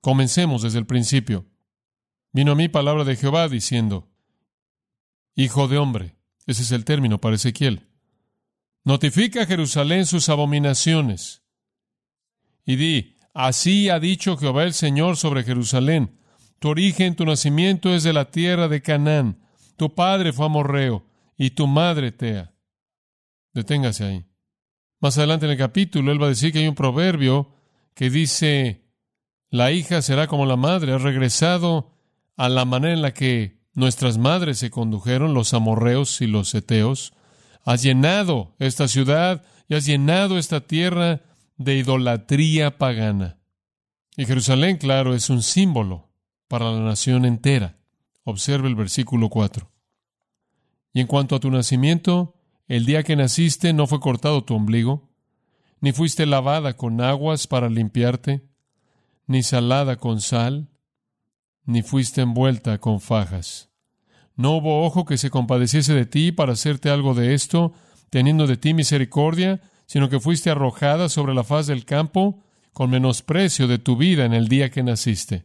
Comencemos 0.00 0.62
desde 0.62 0.78
el 0.78 0.86
principio. 0.86 1.46
Vino 2.32 2.52
a 2.52 2.54
mí 2.54 2.68
palabra 2.68 3.04
de 3.04 3.16
Jehová 3.16 3.48
diciendo, 3.48 4.10
Hijo 5.36 5.68
de 5.68 5.78
hombre, 5.78 6.16
ese 6.46 6.62
es 6.62 6.72
el 6.72 6.84
término 6.84 7.20
para 7.20 7.36
Ezequiel, 7.36 7.88
notifica 8.84 9.42
a 9.42 9.46
Jerusalén 9.46 10.06
sus 10.06 10.28
abominaciones 10.28 11.44
y 12.66 12.76
di, 12.76 13.16
así 13.34 13.88
ha 13.88 14.00
dicho 14.00 14.36
Jehová 14.36 14.64
el 14.64 14.72
Señor 14.72 15.16
sobre 15.16 15.44
Jerusalén. 15.44 16.18
Tu 16.58 16.68
origen, 16.68 17.14
tu 17.14 17.24
nacimiento 17.24 17.94
es 17.94 18.02
de 18.02 18.12
la 18.12 18.30
tierra 18.30 18.68
de 18.68 18.80
Canaán. 18.80 19.38
Tu 19.76 19.94
padre 19.94 20.32
fue 20.32 20.46
amorreo 20.46 21.06
y 21.36 21.50
tu 21.50 21.66
madre 21.66 22.12
Tea. 22.12 22.54
Deténgase 23.52 24.04
ahí. 24.04 24.24
Más 25.00 25.18
adelante 25.18 25.46
en 25.46 25.52
el 25.52 25.58
capítulo, 25.58 26.10
él 26.10 26.22
va 26.22 26.26
a 26.26 26.30
decir 26.30 26.52
que 26.52 26.60
hay 26.60 26.68
un 26.68 26.74
proverbio 26.74 27.53
que 27.94 28.10
dice, 28.10 28.84
la 29.50 29.72
hija 29.72 30.02
será 30.02 30.26
como 30.26 30.46
la 30.46 30.56
madre. 30.56 30.92
Ha 30.92 30.98
regresado 30.98 31.92
a 32.36 32.48
la 32.48 32.64
manera 32.64 32.94
en 32.94 33.02
la 33.02 33.14
que 33.14 33.60
nuestras 33.72 34.18
madres 34.18 34.58
se 34.58 34.70
condujeron, 34.70 35.34
los 35.34 35.54
amorreos 35.54 36.20
y 36.20 36.26
los 36.26 36.54
eteos. 36.54 37.14
Has 37.64 37.82
llenado 37.82 38.54
esta 38.58 38.88
ciudad 38.88 39.44
y 39.68 39.74
has 39.74 39.86
llenado 39.86 40.38
esta 40.38 40.60
tierra 40.60 41.22
de 41.56 41.76
idolatría 41.76 42.78
pagana. 42.78 43.38
Y 44.16 44.26
Jerusalén, 44.26 44.76
claro, 44.76 45.14
es 45.14 45.30
un 45.30 45.42
símbolo 45.42 46.12
para 46.48 46.70
la 46.70 46.80
nación 46.80 47.24
entera. 47.24 47.78
Observe 48.24 48.68
el 48.68 48.74
versículo 48.74 49.28
4. 49.28 49.70
Y 50.92 51.00
en 51.00 51.06
cuanto 51.06 51.34
a 51.34 51.40
tu 51.40 51.50
nacimiento, 51.50 52.36
el 52.68 52.86
día 52.86 53.02
que 53.02 53.16
naciste 53.16 53.72
no 53.72 53.86
fue 53.86 54.00
cortado 54.00 54.44
tu 54.44 54.54
ombligo, 54.54 55.13
ni 55.84 55.92
fuiste 55.92 56.24
lavada 56.24 56.78
con 56.78 57.02
aguas 57.02 57.46
para 57.46 57.68
limpiarte, 57.68 58.40
ni 59.26 59.42
salada 59.42 59.96
con 59.96 60.22
sal, 60.22 60.70
ni 61.66 61.82
fuiste 61.82 62.22
envuelta 62.22 62.78
con 62.78 63.02
fajas. 63.02 63.68
No 64.34 64.52
hubo 64.52 64.86
ojo 64.86 65.04
que 65.04 65.18
se 65.18 65.28
compadeciese 65.28 65.92
de 65.92 66.06
ti 66.06 66.32
para 66.32 66.54
hacerte 66.54 66.88
algo 66.88 67.12
de 67.12 67.34
esto, 67.34 67.74
teniendo 68.08 68.46
de 68.46 68.56
ti 68.56 68.72
misericordia, 68.72 69.60
sino 69.84 70.08
que 70.08 70.20
fuiste 70.20 70.48
arrojada 70.48 71.10
sobre 71.10 71.34
la 71.34 71.44
faz 71.44 71.66
del 71.66 71.84
campo 71.84 72.42
con 72.72 72.88
menosprecio 72.88 73.68
de 73.68 73.76
tu 73.76 73.98
vida 73.98 74.24
en 74.24 74.32
el 74.32 74.48
día 74.48 74.70
que 74.70 74.82
naciste. 74.82 75.44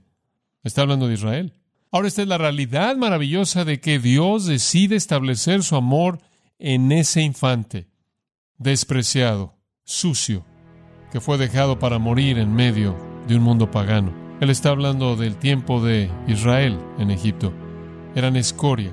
Está 0.63 0.83
hablando 0.83 1.09
de 1.09 1.15
Israel. 1.15 1.53
Ahora 1.91 2.07
esta 2.07 2.21
es 2.21 2.29
la 2.29 2.37
realidad 2.37 2.95
maravillosa 2.95 3.65
de 3.65 3.81
que 3.81 3.99
Dios 3.99 4.45
decide 4.45 4.95
establecer 4.95 5.63
su 5.63 5.75
amor 5.75 6.21
en 6.59 6.93
ese 6.93 7.23
infante, 7.23 7.89
despreciado, 8.57 9.58
sucio, 9.89 10.45
que 11.11 11.19
fue 11.19 11.39
dejado 11.39 11.79
para 11.79 11.97
morir 11.97 12.37
en 12.37 12.53
medio 12.53 12.95
de 13.27 13.35
un 13.35 13.41
mundo 13.41 13.71
pagano. 13.71 14.13
Él 14.39 14.51
está 14.51 14.69
hablando 14.69 15.15
del 15.15 15.35
tiempo 15.35 15.83
de 15.83 16.11
Israel 16.27 16.77
en 16.99 17.09
Egipto. 17.09 17.51
Eran 18.13 18.35
escoria, 18.35 18.91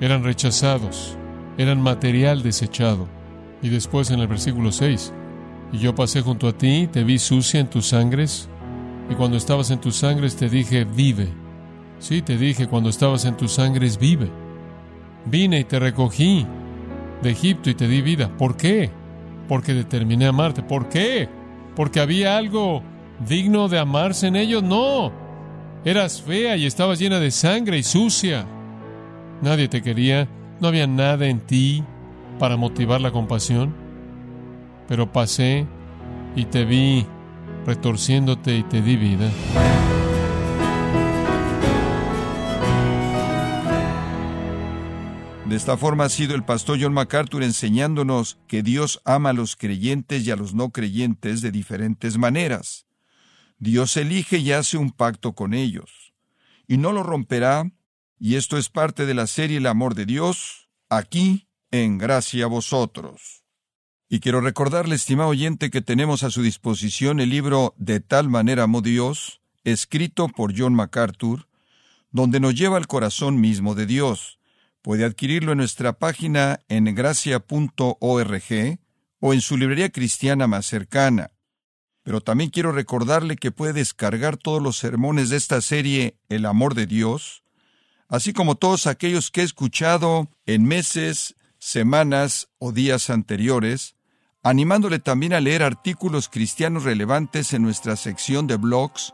eran 0.00 0.24
rechazados, 0.24 1.18
eran 1.58 1.82
material 1.82 2.42
desechado. 2.42 3.06
Y 3.60 3.68
después 3.68 4.10
en 4.10 4.20
el 4.20 4.28
versículo 4.28 4.72
6, 4.72 5.12
y 5.72 5.78
yo 5.78 5.94
pasé 5.94 6.22
junto 6.22 6.48
a 6.48 6.56
ti, 6.56 6.88
te 6.90 7.04
vi 7.04 7.18
sucia 7.18 7.60
en 7.60 7.68
tus 7.68 7.88
sangres, 7.88 8.48
y 9.10 9.14
cuando 9.14 9.36
estabas 9.36 9.70
en 9.70 9.78
tus 9.78 9.96
sangres 9.96 10.36
te 10.36 10.48
dije, 10.48 10.84
vive. 10.86 11.28
Sí, 11.98 12.22
te 12.22 12.38
dije, 12.38 12.66
cuando 12.66 12.88
estabas 12.88 13.26
en 13.26 13.36
tus 13.36 13.52
sangres, 13.52 13.98
vive. 13.98 14.30
Vine 15.26 15.60
y 15.60 15.64
te 15.64 15.78
recogí 15.78 16.46
de 17.22 17.30
Egipto 17.30 17.68
y 17.68 17.74
te 17.74 17.86
di 17.86 18.00
vida. 18.00 18.34
¿Por 18.38 18.56
qué? 18.56 18.90
Porque 19.48 19.74
determiné 19.74 20.26
amarte. 20.26 20.62
¿Por 20.62 20.88
qué? 20.88 21.28
Porque 21.74 22.00
había 22.00 22.36
algo 22.36 22.82
digno 23.26 23.68
de 23.68 23.78
amarse 23.78 24.28
en 24.28 24.36
ellos. 24.36 24.62
No. 24.62 25.10
Eras 25.84 26.20
fea 26.22 26.56
y 26.56 26.66
estabas 26.66 26.98
llena 26.98 27.18
de 27.18 27.30
sangre 27.30 27.78
y 27.78 27.82
sucia. 27.82 28.46
Nadie 29.42 29.68
te 29.68 29.82
quería. 29.82 30.28
No 30.60 30.68
había 30.68 30.86
nada 30.86 31.26
en 31.26 31.40
ti 31.40 31.82
para 32.38 32.56
motivar 32.56 33.00
la 33.00 33.10
compasión. 33.10 33.74
Pero 34.88 35.12
pasé 35.12 35.66
y 36.36 36.44
te 36.44 36.64
vi 36.64 37.06
retorciéndote 37.66 38.56
y 38.56 38.62
te 38.64 38.82
di 38.82 38.96
vida. 38.96 39.30
Esta 45.58 45.76
forma 45.76 46.04
ha 46.04 46.08
sido 46.08 46.36
el 46.36 46.44
pastor 46.44 46.78
John 46.80 46.92
MacArthur 46.92 47.42
enseñándonos 47.42 48.38
que 48.46 48.62
Dios 48.62 49.02
ama 49.04 49.30
a 49.30 49.32
los 49.32 49.56
creyentes 49.56 50.24
y 50.24 50.30
a 50.30 50.36
los 50.36 50.54
no 50.54 50.70
creyentes 50.70 51.42
de 51.42 51.50
diferentes 51.50 52.16
maneras. 52.16 52.86
Dios 53.58 53.96
elige 53.96 54.38
y 54.38 54.52
hace 54.52 54.76
un 54.76 54.92
pacto 54.92 55.32
con 55.32 55.54
ellos. 55.54 56.14
Y 56.68 56.76
no 56.76 56.92
lo 56.92 57.02
romperá, 57.02 57.72
y 58.20 58.36
esto 58.36 58.56
es 58.56 58.68
parte 58.68 59.04
de 59.04 59.14
la 59.14 59.26
serie 59.26 59.58
El 59.58 59.66
amor 59.66 59.96
de 59.96 60.06
Dios, 60.06 60.70
aquí, 60.90 61.48
en 61.72 61.98
gracia 61.98 62.44
a 62.44 62.48
vosotros. 62.48 63.42
Y 64.08 64.20
quiero 64.20 64.40
recordarle, 64.40 64.94
estimado 64.94 65.30
oyente, 65.30 65.70
que 65.70 65.82
tenemos 65.82 66.22
a 66.22 66.30
su 66.30 66.40
disposición 66.40 67.18
el 67.18 67.30
libro 67.30 67.74
De 67.78 67.98
tal 67.98 68.28
manera 68.28 68.62
amó 68.62 68.80
Dios, 68.80 69.40
escrito 69.64 70.28
por 70.28 70.56
John 70.56 70.74
MacArthur, 70.74 71.48
donde 72.12 72.38
nos 72.38 72.54
lleva 72.54 72.76
al 72.76 72.86
corazón 72.86 73.40
mismo 73.40 73.74
de 73.74 73.86
Dios 73.86 74.37
Puede 74.88 75.04
adquirirlo 75.04 75.52
en 75.52 75.58
nuestra 75.58 75.98
página 75.98 76.60
en 76.70 76.86
gracia.org 76.94 78.78
o 79.20 79.34
en 79.34 79.40
su 79.42 79.58
librería 79.58 79.90
cristiana 79.90 80.46
más 80.46 80.64
cercana. 80.64 81.28
Pero 82.02 82.22
también 82.22 82.48
quiero 82.48 82.72
recordarle 82.72 83.36
que 83.36 83.50
puede 83.50 83.74
descargar 83.74 84.38
todos 84.38 84.62
los 84.62 84.78
sermones 84.78 85.28
de 85.28 85.36
esta 85.36 85.60
serie 85.60 86.16
El 86.30 86.46
amor 86.46 86.74
de 86.74 86.86
Dios, 86.86 87.42
así 88.08 88.32
como 88.32 88.54
todos 88.54 88.86
aquellos 88.86 89.30
que 89.30 89.42
he 89.42 89.44
escuchado 89.44 90.30
en 90.46 90.64
meses, 90.64 91.36
semanas 91.58 92.48
o 92.56 92.72
días 92.72 93.10
anteriores, 93.10 93.94
animándole 94.42 95.00
también 95.00 95.34
a 95.34 95.42
leer 95.42 95.64
artículos 95.64 96.30
cristianos 96.30 96.84
relevantes 96.84 97.52
en 97.52 97.60
nuestra 97.60 97.94
sección 97.94 98.46
de 98.46 98.56
blogs 98.56 99.12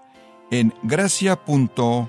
en 0.52 0.72
gracia.org. 0.84 2.08